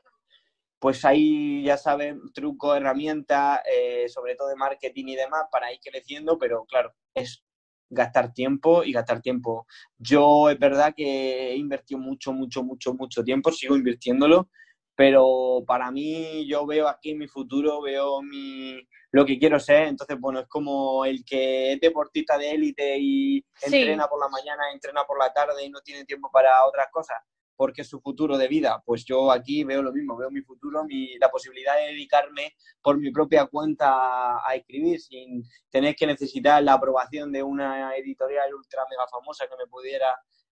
[0.80, 5.80] pues hay, ya saben, trucos, herramientas, eh, sobre todo de marketing y demás, para ir
[5.84, 7.44] creciendo, pero claro, es
[7.90, 9.68] gastar tiempo y gastar tiempo.
[9.98, 14.50] Yo es verdad que he invertido mucho, mucho, mucho, mucho tiempo, sigo invirtiéndolo,
[14.96, 18.80] pero para mí yo veo aquí mi futuro, veo mi,
[19.12, 23.44] lo que quiero ser, entonces bueno, es como el que es deportista de élite y
[23.64, 27.18] entrena por la mañana, entrena por la tarde y no tiene tiempo para otras cosas
[27.60, 28.82] porque su futuro de vida.
[28.86, 32.98] Pues yo aquí veo lo mismo, veo mi futuro, mi, la posibilidad de dedicarme por
[32.98, 38.84] mi propia cuenta a, escribir sin tener que necesitar la aprobación de una editorial ultra
[38.90, 40.08] mega famosa que me pudiera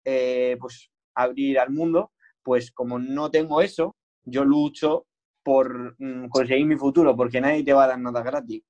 [0.05, 2.13] eh, pues abrir al mundo.
[2.41, 5.05] Pues como no tengo eso, yo lucho
[5.43, 8.63] por mm, conseguir mi futuro, porque nadie te va a dar nada gratis.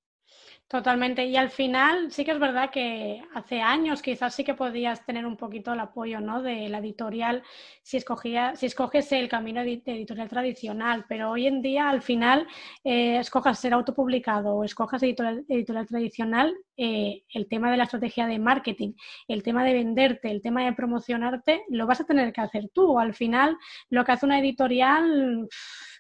[0.74, 1.28] Totalmente.
[1.28, 5.24] Y al final sí que es verdad que hace años quizás sí que podías tener
[5.24, 6.42] un poquito el apoyo ¿no?
[6.42, 7.44] de la editorial
[7.84, 12.48] si, escogía, si escoges el camino editorial tradicional, pero hoy en día al final
[12.84, 18.26] eh, escojas ser autopublicado o escojas editorial, editorial tradicional, eh, el tema de la estrategia
[18.26, 18.94] de marketing,
[19.28, 22.98] el tema de venderte, el tema de promocionarte, lo vas a tener que hacer tú.
[22.98, 23.56] Al final
[23.92, 25.48] lo que hace una editorial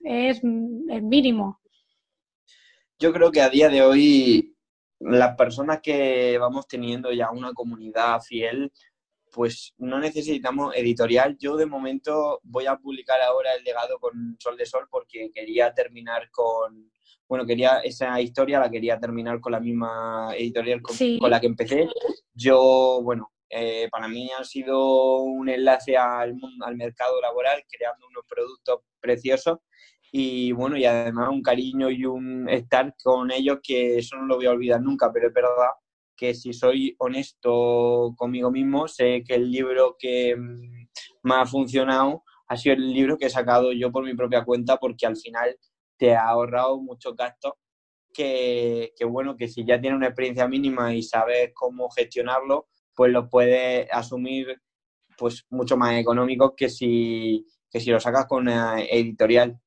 [0.04, 1.60] es, es mínimo.
[2.98, 4.53] Yo creo que a día de hoy
[5.06, 8.72] las personas que vamos teniendo ya una comunidad fiel,
[9.32, 11.36] pues no necesitamos editorial.
[11.40, 15.74] Yo de momento voy a publicar ahora el legado con Sol de Sol porque quería
[15.74, 16.92] terminar con,
[17.28, 20.96] bueno, quería esa historia la quería terminar con la misma editorial con,
[21.30, 21.90] la que empecé.
[22.34, 28.26] Yo, bueno, eh, para mí ha sido un enlace al, al mercado laboral creando unos
[28.28, 29.60] productos preciosos
[30.16, 34.36] y bueno, y además un cariño y un estar con ellos que eso no lo
[34.36, 35.72] voy a olvidar nunca, pero es verdad
[36.16, 40.88] que si soy honesto conmigo mismo, sé que el libro que mm,
[41.24, 44.78] más ha funcionado ha sido el libro que he sacado yo por mi propia cuenta
[44.78, 45.58] porque al final
[45.98, 47.54] te ha ahorrado muchos gastos
[48.14, 53.12] que, que bueno, que si ya tienes una experiencia mínima y sabes cómo gestionarlo, pues
[53.12, 54.62] lo puedes asumir
[55.18, 59.60] pues mucho más económico que si, que si lo sacas con una editorial.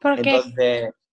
[0.00, 0.40] Porque,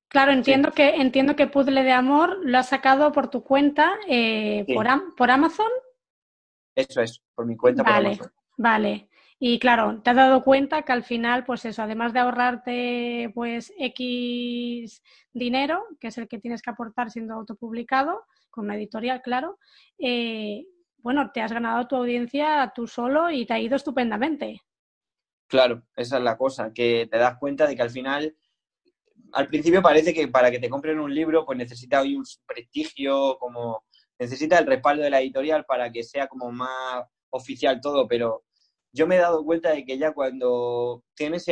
[0.07, 4.65] claro, entiendo que entiendo que Puzzle de Amor lo has sacado por tu cuenta eh,
[4.73, 5.71] por, por Amazon.
[6.75, 8.33] Eso es, por mi cuenta vale, por Amazon.
[8.57, 9.09] Vale.
[9.41, 13.73] Y claro, te has dado cuenta que al final, pues eso, además de ahorrarte pues
[13.77, 19.57] X dinero, que es el que tienes que aportar siendo autopublicado, con una editorial, claro,
[19.97, 20.65] eh,
[20.97, 24.61] bueno, te has ganado tu audiencia tú solo y te ha ido estupendamente.
[25.49, 28.37] Claro, esa es la cosa, que te das cuenta de que al final
[29.33, 33.37] al principio parece que para que te compren un libro, pues necesita hoy un prestigio,
[33.39, 33.83] como
[34.17, 38.43] necesita el respaldo de la editorial para que sea como más oficial todo, pero
[38.91, 41.45] yo me he dado cuenta de que ya cuando tienes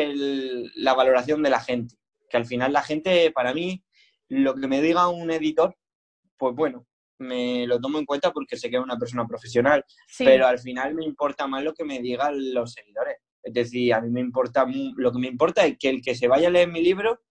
[0.76, 1.95] la valoración de la gente,
[2.30, 3.84] que al final la gente, para mí,
[4.30, 5.76] lo que me diga un editor,
[6.38, 6.86] pues bueno,
[7.20, 9.84] me lo tomo en cuenta porque sé que es una persona profesional,
[10.18, 13.18] pero al final me importa más lo que me digan los seguidores.
[13.48, 14.66] Es decir, a mí me importa,
[14.98, 17.22] lo que me importa es que el que se vaya a leer mi libro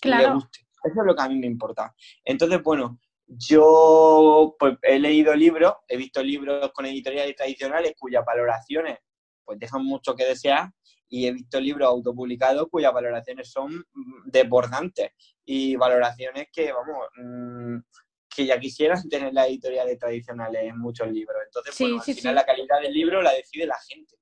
[0.00, 0.38] claro.
[0.84, 1.94] Eso es lo que a mí me importa.
[2.24, 8.98] Entonces, bueno, yo pues, he leído libros, he visto libros con editoriales tradicionales cuyas valoraciones
[9.44, 10.70] pues dejan mucho que desear
[11.08, 15.10] y he visto libros autopublicados cuyas valoraciones son mm, desbordantes
[15.44, 17.78] y valoraciones que, vamos, mm,
[18.34, 21.38] que ya quisieran tener las editoriales tradicionales en muchos libros.
[21.46, 24.16] Entonces, bueno, al final la calidad del libro la decide la gente.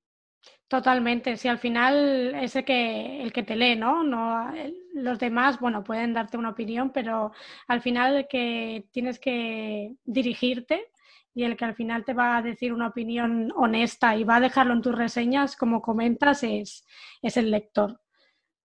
[0.72, 4.02] Totalmente, si al final es el que, el que te lee, ¿no?
[4.02, 4.50] no
[4.94, 7.32] los demás, bueno, pueden darte una opinión, pero
[7.68, 10.86] al final el que tienes que dirigirte
[11.34, 14.40] y el que al final te va a decir una opinión honesta y va a
[14.40, 16.86] dejarlo en tus reseñas, como comentas, es,
[17.20, 18.01] es el lector.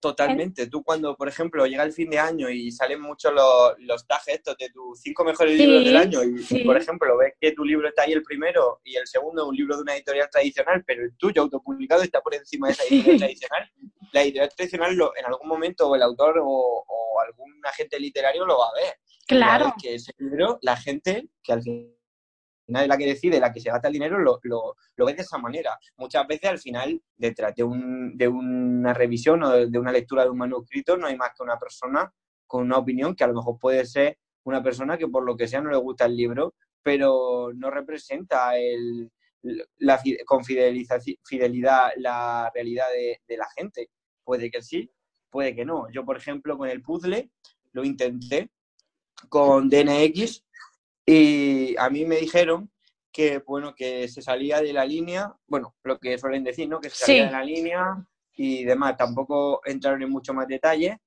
[0.06, 0.68] Totalmente.
[0.68, 4.28] Tú cuando, por ejemplo, llega el fin de año y salen mucho los, los tags
[4.28, 7.88] estos de tus cinco mejores libros del año y, por ejemplo, ves que tu libro
[7.88, 11.02] está ahí el primero y el segundo es un libro de una editorial tradicional, pero
[11.02, 13.72] el tuyo autopublicado está por encima de esa editorial tradicional,
[14.12, 16.86] la editorial tradicional en algún momento el autor o,
[17.26, 18.94] algún agente literario lo va a ver.
[19.26, 19.74] Claro.
[19.82, 21.96] Que ese libro, la gente, que al final
[22.68, 25.22] es la que decide, la que se gasta el dinero, lo, lo, lo ves de
[25.22, 25.78] esa manera.
[25.98, 30.30] Muchas veces al final, detrás de, un, de una revisión o de una lectura de
[30.30, 32.12] un manuscrito, no hay más que una persona
[32.48, 35.48] con una opinión que a lo mejor puede ser una persona que por lo que
[35.48, 39.12] sea no le gusta el libro, pero no representa el,
[39.78, 42.86] la, con fidelidad la realidad
[43.28, 43.90] de, la gente.
[44.24, 44.92] Puede que sí,
[45.30, 45.90] puede que no.
[45.92, 47.32] Yo, por ejemplo, con el puzzle
[47.74, 48.50] lo intenté
[49.30, 50.45] con DNX
[51.06, 52.72] y a mí me dijeron
[53.12, 56.82] que, bueno, que se salía de la línea, bueno, lo que suelen decir, ¿no?
[56.82, 58.98] Que se salía de la línea y demás.
[58.98, 61.00] Tampoco entraron en mucho más detalle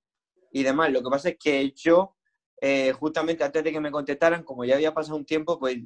[0.53, 0.91] y demás.
[0.93, 2.17] Lo que pasa es que yo,
[2.61, 5.77] eh, justamente antes de que me contestaran, como ya había pasado un tiempo, pues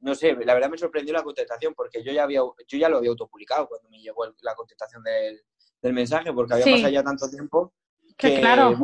[0.00, 2.98] no sé, la verdad me sorprendió la contestación porque yo ya había, yo ya lo
[2.98, 5.42] había autopublicado cuando me llegó la contestación del,
[5.92, 7.72] mensaje, porque había pasado ya tanto tiempo
[8.16, 8.76] que, claro.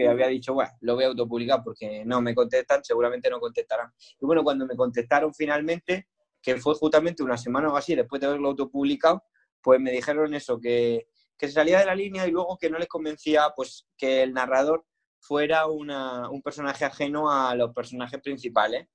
[0.00, 3.92] Que había dicho, bueno, lo voy a autopublicar porque no me contestan, seguramente no contestarán.
[4.20, 6.08] Y bueno, cuando me contestaron finalmente,
[6.42, 9.22] que fue justamente una semana o así después de haberlo autopublicado,
[9.62, 12.78] pues me dijeron eso, que, que se salía de la línea y luego que no
[12.78, 14.86] les convencía pues que el narrador
[15.18, 18.88] fuera una, un personaje ajeno a los personajes principales.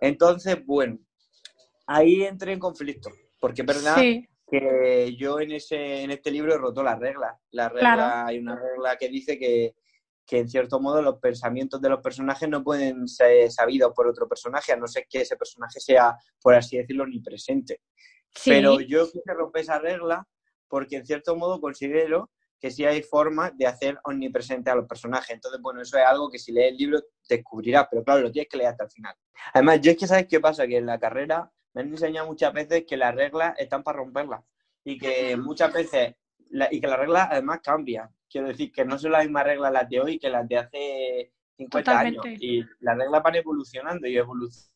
[0.00, 0.98] Entonces, bueno,
[1.86, 3.96] ahí entré en conflicto, porque es verdad
[4.50, 7.38] que yo en, ese, en este libro he roto las reglas.
[7.52, 9.74] La regla, Hay una regla que dice que,
[10.32, 14.26] que, en cierto modo los pensamientos de los personajes no pueden ser sabidos por otro
[14.26, 17.82] personaje, a no ser que ese personaje sea, por así decirlo, omnipresente.
[18.42, 20.26] Pero yo quise romper esa regla
[20.68, 25.34] porque en cierto modo considero que sí hay formas de hacer omnipresente a los personajes.
[25.34, 28.48] Entonces, bueno, eso es algo que si lees el libro descubrirás, pero claro, lo tienes
[28.48, 29.14] que leer hasta el final.
[29.52, 32.54] Además, yo es que sabes qué pasa, que en la carrera me han enseñado muchas
[32.54, 34.40] veces que las reglas están para romperlas
[34.82, 36.14] y que muchas veces,
[36.70, 38.08] y que las reglas además cambian.
[38.32, 41.32] Quiero decir que no son las mismas reglas las de hoy que las de hace
[41.58, 42.24] 50 años.
[42.40, 44.72] Y las reglas van evolucionando y evolucionan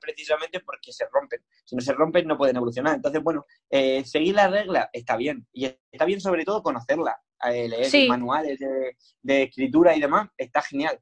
[0.00, 1.40] precisamente porque se rompen.
[1.64, 2.96] Si no se rompen, no pueden evolucionar.
[2.96, 5.46] Entonces, bueno, eh, seguir las reglas está bien.
[5.52, 7.14] Y está bien sobre todo conocerlas.
[7.48, 11.00] Eh, leer manuales de, escritura y demás, está genial.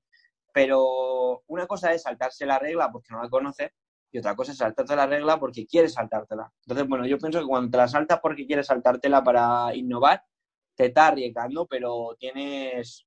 [0.52, 3.70] Pero una cosa es saltarse la regla porque no la conoces
[4.10, 6.50] y otra cosa es saltarte la regla porque quieres saltártela.
[6.62, 10.22] Entonces, bueno, yo pienso que cuando te la saltas porque quieres saltártela para innovar,
[10.78, 13.04] te está arriesgando, pero tienes,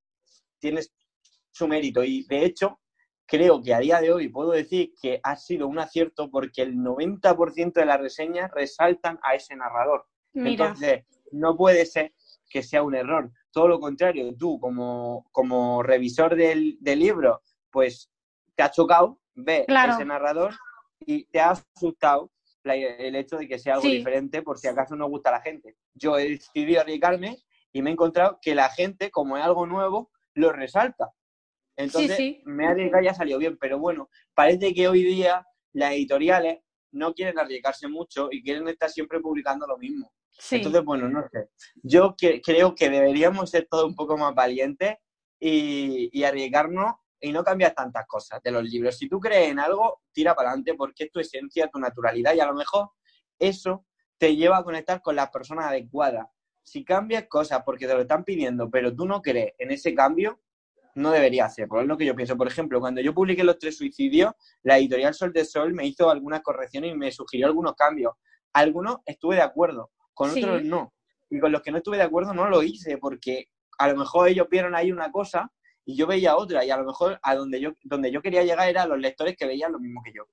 [0.58, 0.92] tienes
[1.50, 2.04] su mérito.
[2.04, 2.78] Y de hecho,
[3.26, 6.76] creo que a día de hoy puedo decir que ha sido un acierto porque el
[6.76, 10.06] 90% de las reseñas resaltan a ese narrador.
[10.34, 12.12] Entonces, no puede ser
[12.50, 13.30] que sea un error.
[13.50, 18.10] Todo lo contrario, tú como, como revisor del, libro, pues
[18.54, 20.52] te ha chocado ver ese narrador
[21.00, 22.30] y te ha asustado
[22.64, 25.74] el hecho de que sea algo diferente por si acaso no gusta a la gente.
[25.94, 27.38] Yo he decidido arriesgarme
[27.72, 31.12] y me he encontrado que la gente, como es algo nuevo, lo resalta.
[31.76, 33.56] Entonces, me ha arriesgado y ha salido bien.
[33.58, 36.60] Pero bueno, parece que hoy día las editoriales
[36.92, 40.12] no quieren arriesgarse mucho y quieren estar siempre publicando lo mismo.
[40.50, 41.48] Entonces, bueno, no sé.
[41.82, 44.96] Yo creo que deberíamos ser todos un poco más valientes
[45.38, 48.96] y, arriesgarnos y no cambiar tantas cosas de los libros.
[48.96, 52.40] Si tú crees en algo, tira para adelante porque es tu esencia, tu naturalidad y
[52.40, 52.90] a lo mejor
[53.38, 53.86] eso
[54.18, 56.26] te lleva a conectar con las personas adecuadas.
[56.62, 60.40] Si cambias cosas porque te lo están pidiendo, pero tú no crees en ese cambio,
[60.94, 62.36] no debería ser, por lo que yo pienso.
[62.36, 64.32] Por ejemplo, cuando yo publiqué los tres suicidios,
[64.62, 68.12] la editorial Sol de Sol me hizo algunas correcciones y me sugirió algunos cambios.
[68.52, 70.92] Algunos estuve de acuerdo, con otros no.
[71.30, 73.46] Y con los que no estuve de acuerdo no lo hice, porque
[73.78, 75.50] a lo mejor ellos vieron ahí una cosa
[75.84, 78.68] y yo veía otra, y a lo mejor a donde yo, donde yo quería llegar
[78.68, 80.24] era a los lectores que veían lo mismo que yo.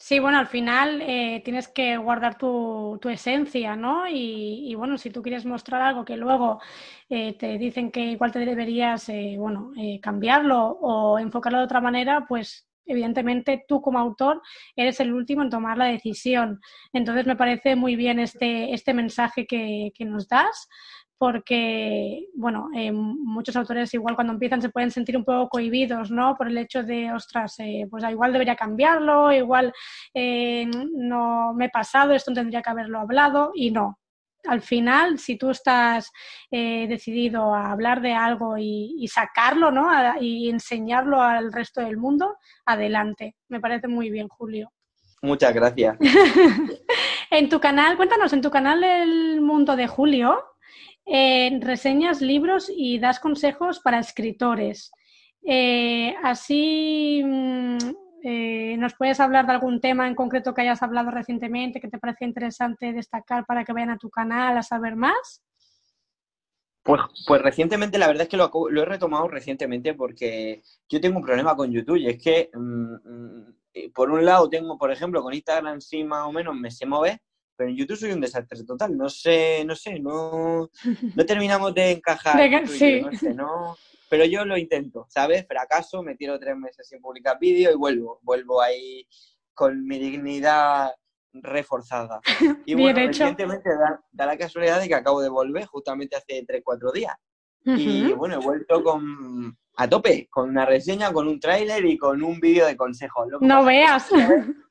[0.00, 4.04] Sí, bueno, al final eh, tienes que guardar tu, esencia, ¿no?
[4.08, 6.60] Y, bueno, si tú quieres mostrar algo que luego
[7.08, 12.24] eh, te dicen que igual te deberías, eh, bueno, cambiarlo o enfocarlo de otra manera,
[12.28, 14.40] pues evidentemente tú como autor
[14.76, 16.60] eres el último en tomar la decisión.
[16.92, 20.68] Entonces me parece muy bien este, este mensaje que, que nos das
[21.18, 26.36] porque, bueno, eh, muchos autores igual cuando empiezan se pueden sentir un poco cohibidos, ¿no?
[26.36, 29.72] Por el hecho de, ostras, eh, pues igual debería cambiarlo, igual
[30.14, 33.98] eh, no me he pasado, esto tendría que haberlo hablado y no.
[34.46, 36.10] Al final, si tú estás
[36.50, 39.90] decidido a hablar de algo y, sacarlo, ¿no?
[40.20, 43.34] y enseñarlo al resto del mundo, adelante.
[43.48, 44.72] Me parece muy bien, Julio.
[45.22, 45.98] Muchas gracias.
[47.30, 50.38] en tu canal, cuéntanos, en tu canal El Mundo de Julio,
[51.60, 54.90] reseñas libros y das consejos para escritores.
[55.50, 57.78] Eh, así, mm,
[58.22, 61.98] eh, ¿nos puedes hablar de algún tema en concreto que hayas hablado recientemente que te
[61.98, 65.42] parece interesante destacar para que vayan a tu canal a saber más?
[66.82, 71.24] Pues, pues recientemente, la verdad es que lo, he retomado recientemente porque yo tengo un
[71.24, 75.34] problema con YouTube y es que, mm, mm, por un lado, tengo, por ejemplo, con
[75.34, 77.20] Instagram sí más o menos me se mueve,
[77.58, 78.96] pero en YouTube soy un desastre total.
[78.96, 80.70] No sé, no sé, no,
[81.16, 82.66] no terminamos de encajar.
[82.68, 83.02] sí.
[83.02, 83.76] no sé, no,
[84.08, 85.44] pero yo lo intento, ¿sabes?
[85.46, 89.06] Fracaso, me tiro tres meses sin publicar vídeo y vuelvo, vuelvo ahí
[89.52, 90.92] con mi dignidad
[91.32, 92.20] reforzada.
[92.64, 93.24] Y Bien bueno, hecho.
[93.24, 97.16] recientemente da, da la casualidad de que acabo de volver justamente hace 3-4 días.
[97.64, 98.16] Y Ujú.
[98.16, 102.40] bueno, he vuelto con a tope, con una reseña, con un tráiler y con un
[102.40, 103.26] vídeo de consejos.
[103.40, 104.10] Que No que veas.
[104.10, 104.46] vez-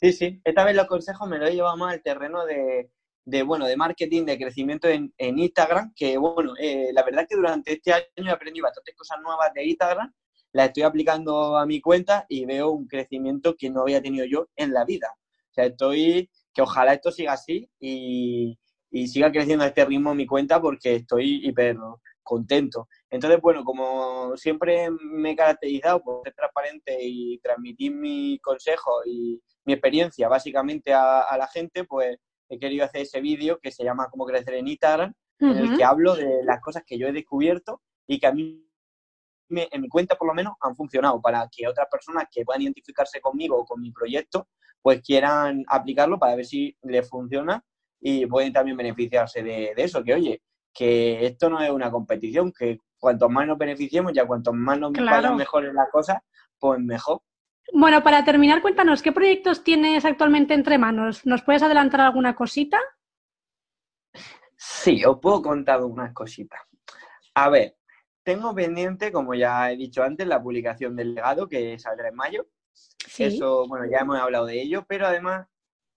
[0.00, 0.40] Sí, sí.
[0.44, 2.90] Esta vez los consejos me los he llevado más al terreno de,
[3.26, 7.28] de, bueno, de marketing, de crecimiento en, en Instagram, que bueno, eh, la verdad es
[7.28, 10.10] que durante este año he aprendido bastantes cosas nuevas de Instagram,
[10.52, 14.48] las estoy aplicando a mi cuenta y veo un crecimiento que no había tenido yo
[14.56, 15.08] en la vida.
[15.50, 18.58] O sea, estoy, que ojalá esto siga así y,
[18.90, 21.76] y siga creciendo a este ritmo mi cuenta porque estoy hiper
[22.22, 22.88] contento.
[23.10, 29.40] Entonces, bueno, como siempre me he caracterizado por ser transparente y transmitir mi consejo y
[29.64, 32.16] mi experiencia básicamente a, a la gente, pues
[32.48, 35.84] he querido hacer ese vídeo que se llama Cómo crecer en Instagram, en el que
[35.84, 38.66] hablo de las cosas que yo he descubierto y que a mí,
[39.48, 42.62] me- en mi cuenta por lo menos, han funcionado para que otras personas que puedan
[42.62, 44.48] identificarse conmigo o con mi proyecto,
[44.82, 47.64] pues quieran aplicarlo para ver si les funciona
[48.00, 50.42] y pueden también beneficiarse de, de eso, que oye,
[50.72, 54.92] que esto no es una competición, que cuanto más nos beneficiemos, ya cuanto más nos
[54.92, 55.16] Claro.
[55.16, 56.18] vayan mejores las cosas,
[56.58, 57.22] pues mejor.
[57.72, 61.24] Bueno, para terminar, cuéntanos, ¿qué proyectos tienes actualmente entre manos?
[61.24, 62.78] ¿Nos puedes adelantar alguna cosita?
[64.56, 66.60] Sí, os puedo contar unas cositas.
[67.34, 67.76] A ver,
[68.22, 72.46] tengo pendiente, como ya he dicho antes, la publicación del legado que saldrá en mayo.
[72.72, 73.24] Sí.
[73.24, 75.46] Eso, bueno, ya hemos hablado de ello, pero además,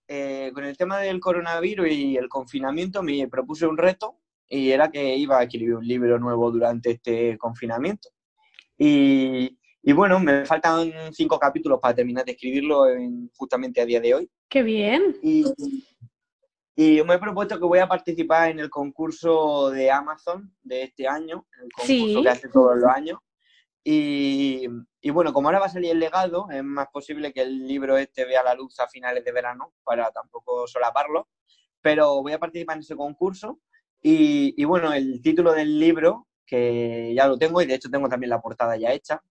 [0.08, 4.20] eh, con el tema del coronavirus y el confinamiento, me propuse un reto
[4.56, 8.10] y era que iba a escribir un libro nuevo durante este confinamiento.
[8.78, 14.00] Y, y bueno, me faltan cinco capítulos para terminar de escribirlo en- justamente a día
[14.00, 14.30] de hoy.
[14.50, 15.18] Qué bien.
[15.24, 15.44] Y,
[16.76, 21.08] y me he propuesto que voy a participar en el concurso de Amazon de este
[21.08, 22.22] año, el concurso Sí.
[22.22, 23.20] que hace todos los años.
[23.84, 24.68] Y,
[25.02, 27.98] y bueno, como ahora va a salir el legado, es más posible que el libro
[27.98, 31.28] este vea la luz a finales de verano, para tampoco solaparlo.
[31.82, 33.60] Pero voy a participar en ese concurso.
[34.04, 38.10] Y, y bueno, el título del libro, que ya lo tengo, y de hecho tengo
[38.10, 39.22] también la portada ya hecha,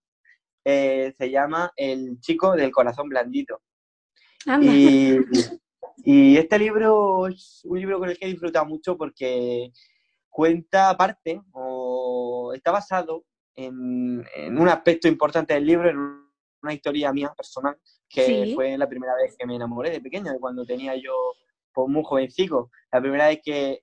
[0.64, 3.60] eh, se llama El chico del corazón blandito.
[4.60, 5.18] Y,
[6.04, 9.70] y este libro es un libro con el que he disfrutado mucho porque
[10.28, 15.98] cuenta parte o está basado en, en un aspecto importante del libro, en
[16.62, 17.76] una historia mía personal,
[18.08, 18.54] que Sí.
[18.54, 21.12] fue la primera vez que me enamoré de pequeño, de cuando tenía yo
[21.72, 22.70] pues, muy jovencico.
[22.90, 23.82] La primera vez que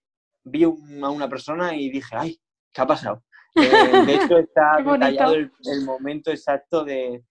[0.50, 2.40] vi un- a una persona y dije, ay,
[2.74, 3.24] ¿qué ha pasado?
[3.56, 7.24] Eh, de hecho, está detallado el, el momento exacto de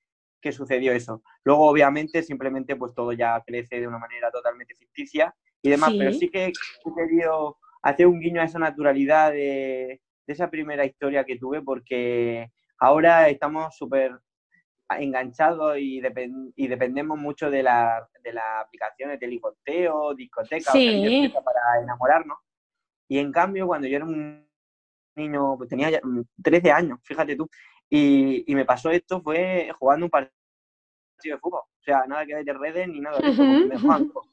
[0.42, 1.22] que sucedió eso.
[1.44, 5.98] Luego, obviamente, simplemente pues todo ya crece de una manera totalmente ficticia y demás, Sí.
[5.98, 6.52] pero sí que he
[6.94, 12.50] querido hacer un guiño a esa naturalidad de, de esa primera historia que tuve porque
[12.78, 14.18] ahora estamos súper
[14.90, 21.32] enganchados y, depen- y dependemos mucho de, la, de las aplicaciones de ligoteo, discotecas, Sí.
[21.44, 22.38] para enamorarnos.
[23.08, 24.46] Y en cambio, cuando yo era un
[25.16, 26.00] niño, pues tenía ya
[26.42, 27.48] 13 años, fíjate tú,
[27.90, 30.32] y, y me pasó esto, fue jugando un partido
[31.24, 31.62] de fútbol.
[31.62, 33.42] O sea, nada que ver de redes ni nada de eso,
[34.12, 34.24] todo.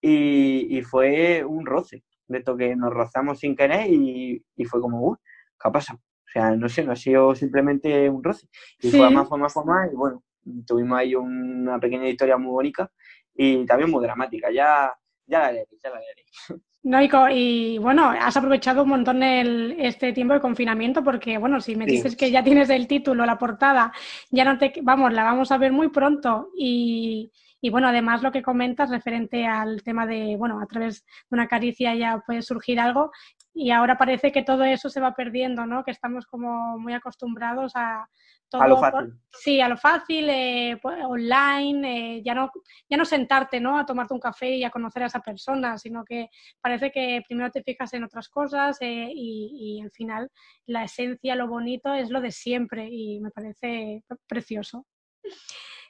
[0.00, 4.80] y, y fue un roce, de esto que nos rozamos sin querer y, y fue
[4.80, 5.16] como, uy,
[5.60, 5.98] ¿qué ha pasado?
[6.00, 8.46] O sea, no sé, no ha sido simplemente un roce.
[8.80, 8.96] Y Sí.
[8.98, 10.22] fue más, fue más, fue más, y bueno,
[10.66, 12.90] tuvimos ahí una pequeña historia muy bonita
[13.34, 14.50] y también muy dramática.
[14.50, 14.94] Ya,
[15.26, 16.24] ya la leeré, ya la leeré.
[16.84, 16.98] No,
[17.30, 21.84] y, bueno, has aprovechado un montón el, este tiempo de confinamiento porque, bueno, si me
[21.86, 21.92] Sí.
[21.92, 23.92] dices que ya tienes el título, la portada,
[24.30, 28.30] ya no te, vamos, la vamos a ver muy pronto y, y, bueno, además lo
[28.30, 32.78] que comentas referente al tema de, bueno, a través de una caricia ya puede surgir
[32.78, 33.10] algo
[33.58, 35.82] y ahora parece que todo eso se va perdiendo, ¿no?
[35.84, 38.08] Que estamos como muy acostumbrados a
[38.48, 39.14] todo A lo por- fácil.
[39.30, 42.50] sí, a lo fácil, eh, pues, online, eh, ya no
[42.88, 43.76] ya no sentarte, ¿no?
[43.78, 46.28] A tomarte un café y a conocer a esa persona, sino que
[46.60, 50.30] parece que primero te fijas en otras cosas eh, y, y al final
[50.66, 54.86] la esencia, lo bonito es lo de siempre y me parece pre- precioso.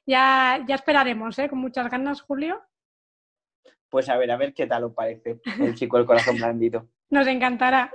[0.07, 1.49] Ya, ya esperaremos, ¿eh?
[1.49, 2.61] Con muchas ganas, Julio.
[3.91, 6.89] Pues a ver, a ver qué tal os parece el chico del corazón blandito.
[7.11, 7.91] Nos encantará.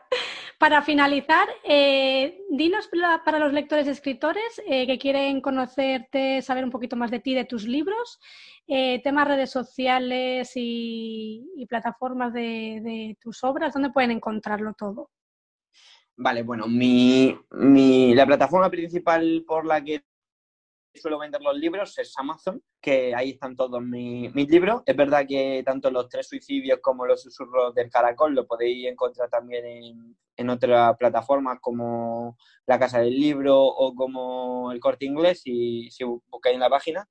[0.57, 2.89] Para finalizar, eh, dinos
[3.26, 7.34] para los lectores y escritores eh, que quieren conocerte, saber un poquito más de ti,
[7.34, 8.20] de tus libros,
[8.68, 15.09] eh, temas redes sociales y, y plataformas de, de tus obras, ¿dónde pueden encontrarlo todo?
[16.16, 20.03] Vale, bueno, mi, mi, la plataforma principal por la que
[21.00, 24.84] suelo vender los libros es Amazon, que ahí están todos mis, libros.
[24.86, 29.30] Es verdad que tanto los tres suicidios como los susurros del caracol lo podéis encontrar
[29.30, 35.41] también en, en otras plataformas como La Casa del Libro o como El Corte Inglés,
[35.41, 37.08] si, si buscáis en la página.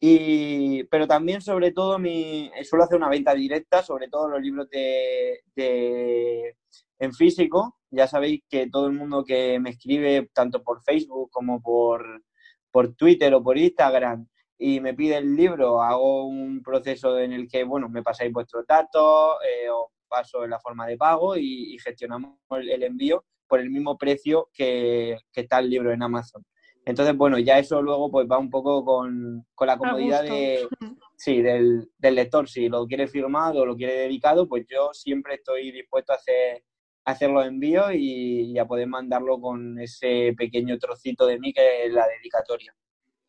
[0.00, 4.68] Y, pero también, sobre todo, mi, suelo hacer una venta directa, sobre todo los libros
[4.70, 6.56] de, de,
[7.00, 7.76] en físico.
[7.90, 12.22] Ya sabéis que todo el mundo que me escribe, tanto por Facebook como por,
[12.70, 14.26] por Twitter o por Instagram,
[14.58, 18.66] y me pide el libro, hago un proceso en el que, bueno, me pasáis vuestros
[18.66, 23.70] datos, eh, os paso en la forma de pago y, gestionamos el, envío por el
[23.70, 26.44] mismo precio que, que está el libro en Amazon.
[26.88, 30.66] Entonces, bueno, ya eso luego pues va un poco con, la comodidad de,
[31.18, 32.48] sí, del, lector.
[32.48, 36.64] Si lo quiere firmado o lo quiere dedicado, pues yo siempre estoy dispuesto a hacer,
[37.10, 41.92] hacer los envíos y, a poder mandarlo con ese pequeño trocito de mí que es
[41.92, 42.74] la dedicatoria.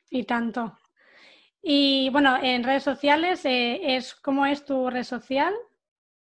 [0.09, 0.77] Y tanto.
[1.61, 5.53] Y bueno, en redes sociales, eh, es ¿cómo es tu red social,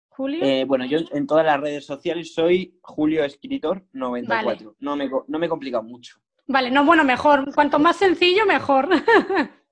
[0.09, 0.43] Julio?
[0.43, 4.75] Eh, bueno, yo en todas las redes sociales soy Julio Escritor 94.
[4.79, 6.17] No, me, no me complica mucho.
[6.47, 7.53] Vale, no, bueno, mejor.
[7.53, 8.89] Cuanto más sencillo, mejor.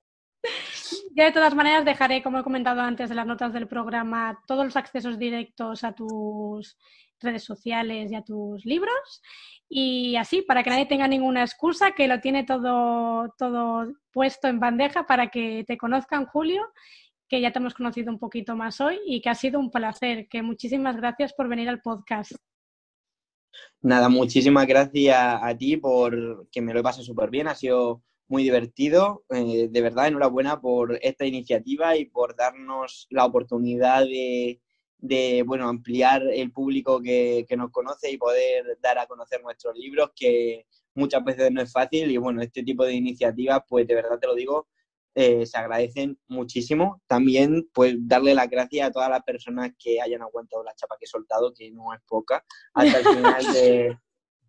[1.16, 4.64] Yo de todas maneras dejaré, como he comentado antes en las notas del programa, todos
[4.64, 6.76] los accesos directos a tus
[7.20, 9.22] redes sociales y a tus libros.
[9.68, 14.58] Y así, para que nadie tenga ninguna excusa, que lo tiene todo, todo puesto en
[14.58, 16.66] bandeja para que te conozcan, Julio,
[17.28, 20.26] que ya te hemos conocido un poquito más hoy y que ha sido un placer.
[20.28, 22.32] Que muchísimas gracias por venir al podcast.
[23.80, 28.02] Nada, muchísimas gracias a ti por que me lo he pasado súper bien, ha sido
[28.34, 29.24] muy divertido.
[29.30, 36.20] Eh, de verdad, enhorabuena por esta iniciativa y por darnos la oportunidad de, bueno, ampliar
[36.32, 40.66] el público que, que, nos conoce y poder dar a conocer nuestros libros, que
[40.96, 42.10] muchas veces no es fácil.
[42.10, 44.66] Y bueno, este tipo de iniciativas, pues de verdad te lo digo,
[45.14, 47.02] eh, se agradecen muchísimo.
[47.06, 51.04] También, pues, darle las gracias a todas las personas que hayan aguantado la chapa que
[51.04, 53.44] he soltado, que no es poca, hasta el final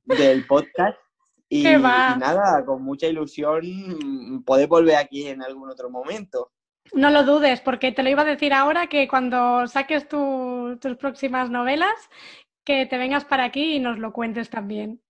[0.05, 1.04] del podcast.
[1.47, 6.51] Y, nada, con mucha ilusión poder volver aquí en algún otro momento.
[6.93, 11.49] No lo dudes, porque te lo iba a decir ahora que cuando saques tus próximas
[11.49, 11.93] novelas,
[12.63, 15.01] que te vengas para aquí y nos lo cuentes también.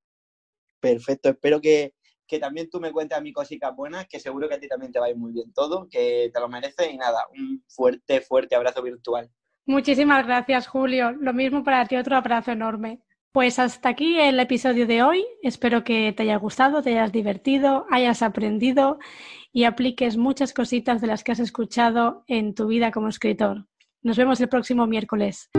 [0.80, 1.96] Perfecto, espero que,
[2.28, 4.92] que también tú me cuentes a mí cositas buenas, que seguro que a ti también
[4.92, 8.22] te va a ir muy bien todo, que te lo mereces y nada, un fuerte,
[8.22, 9.30] fuerte abrazo virtual.
[9.66, 11.12] Muchísimas gracias, Julio.
[11.14, 13.02] Lo mismo para ti, otro abrazo enorme.
[13.36, 15.26] Pues hasta aquí el episodio de hoy.
[15.44, 18.98] Espero que te haya gustado, te hayas divertido, hayas aprendido
[19.52, 23.66] y apliques muchas cositas de las que has escuchado en tu vida como escritor.
[24.04, 25.50] Nos vemos el próximo miércoles.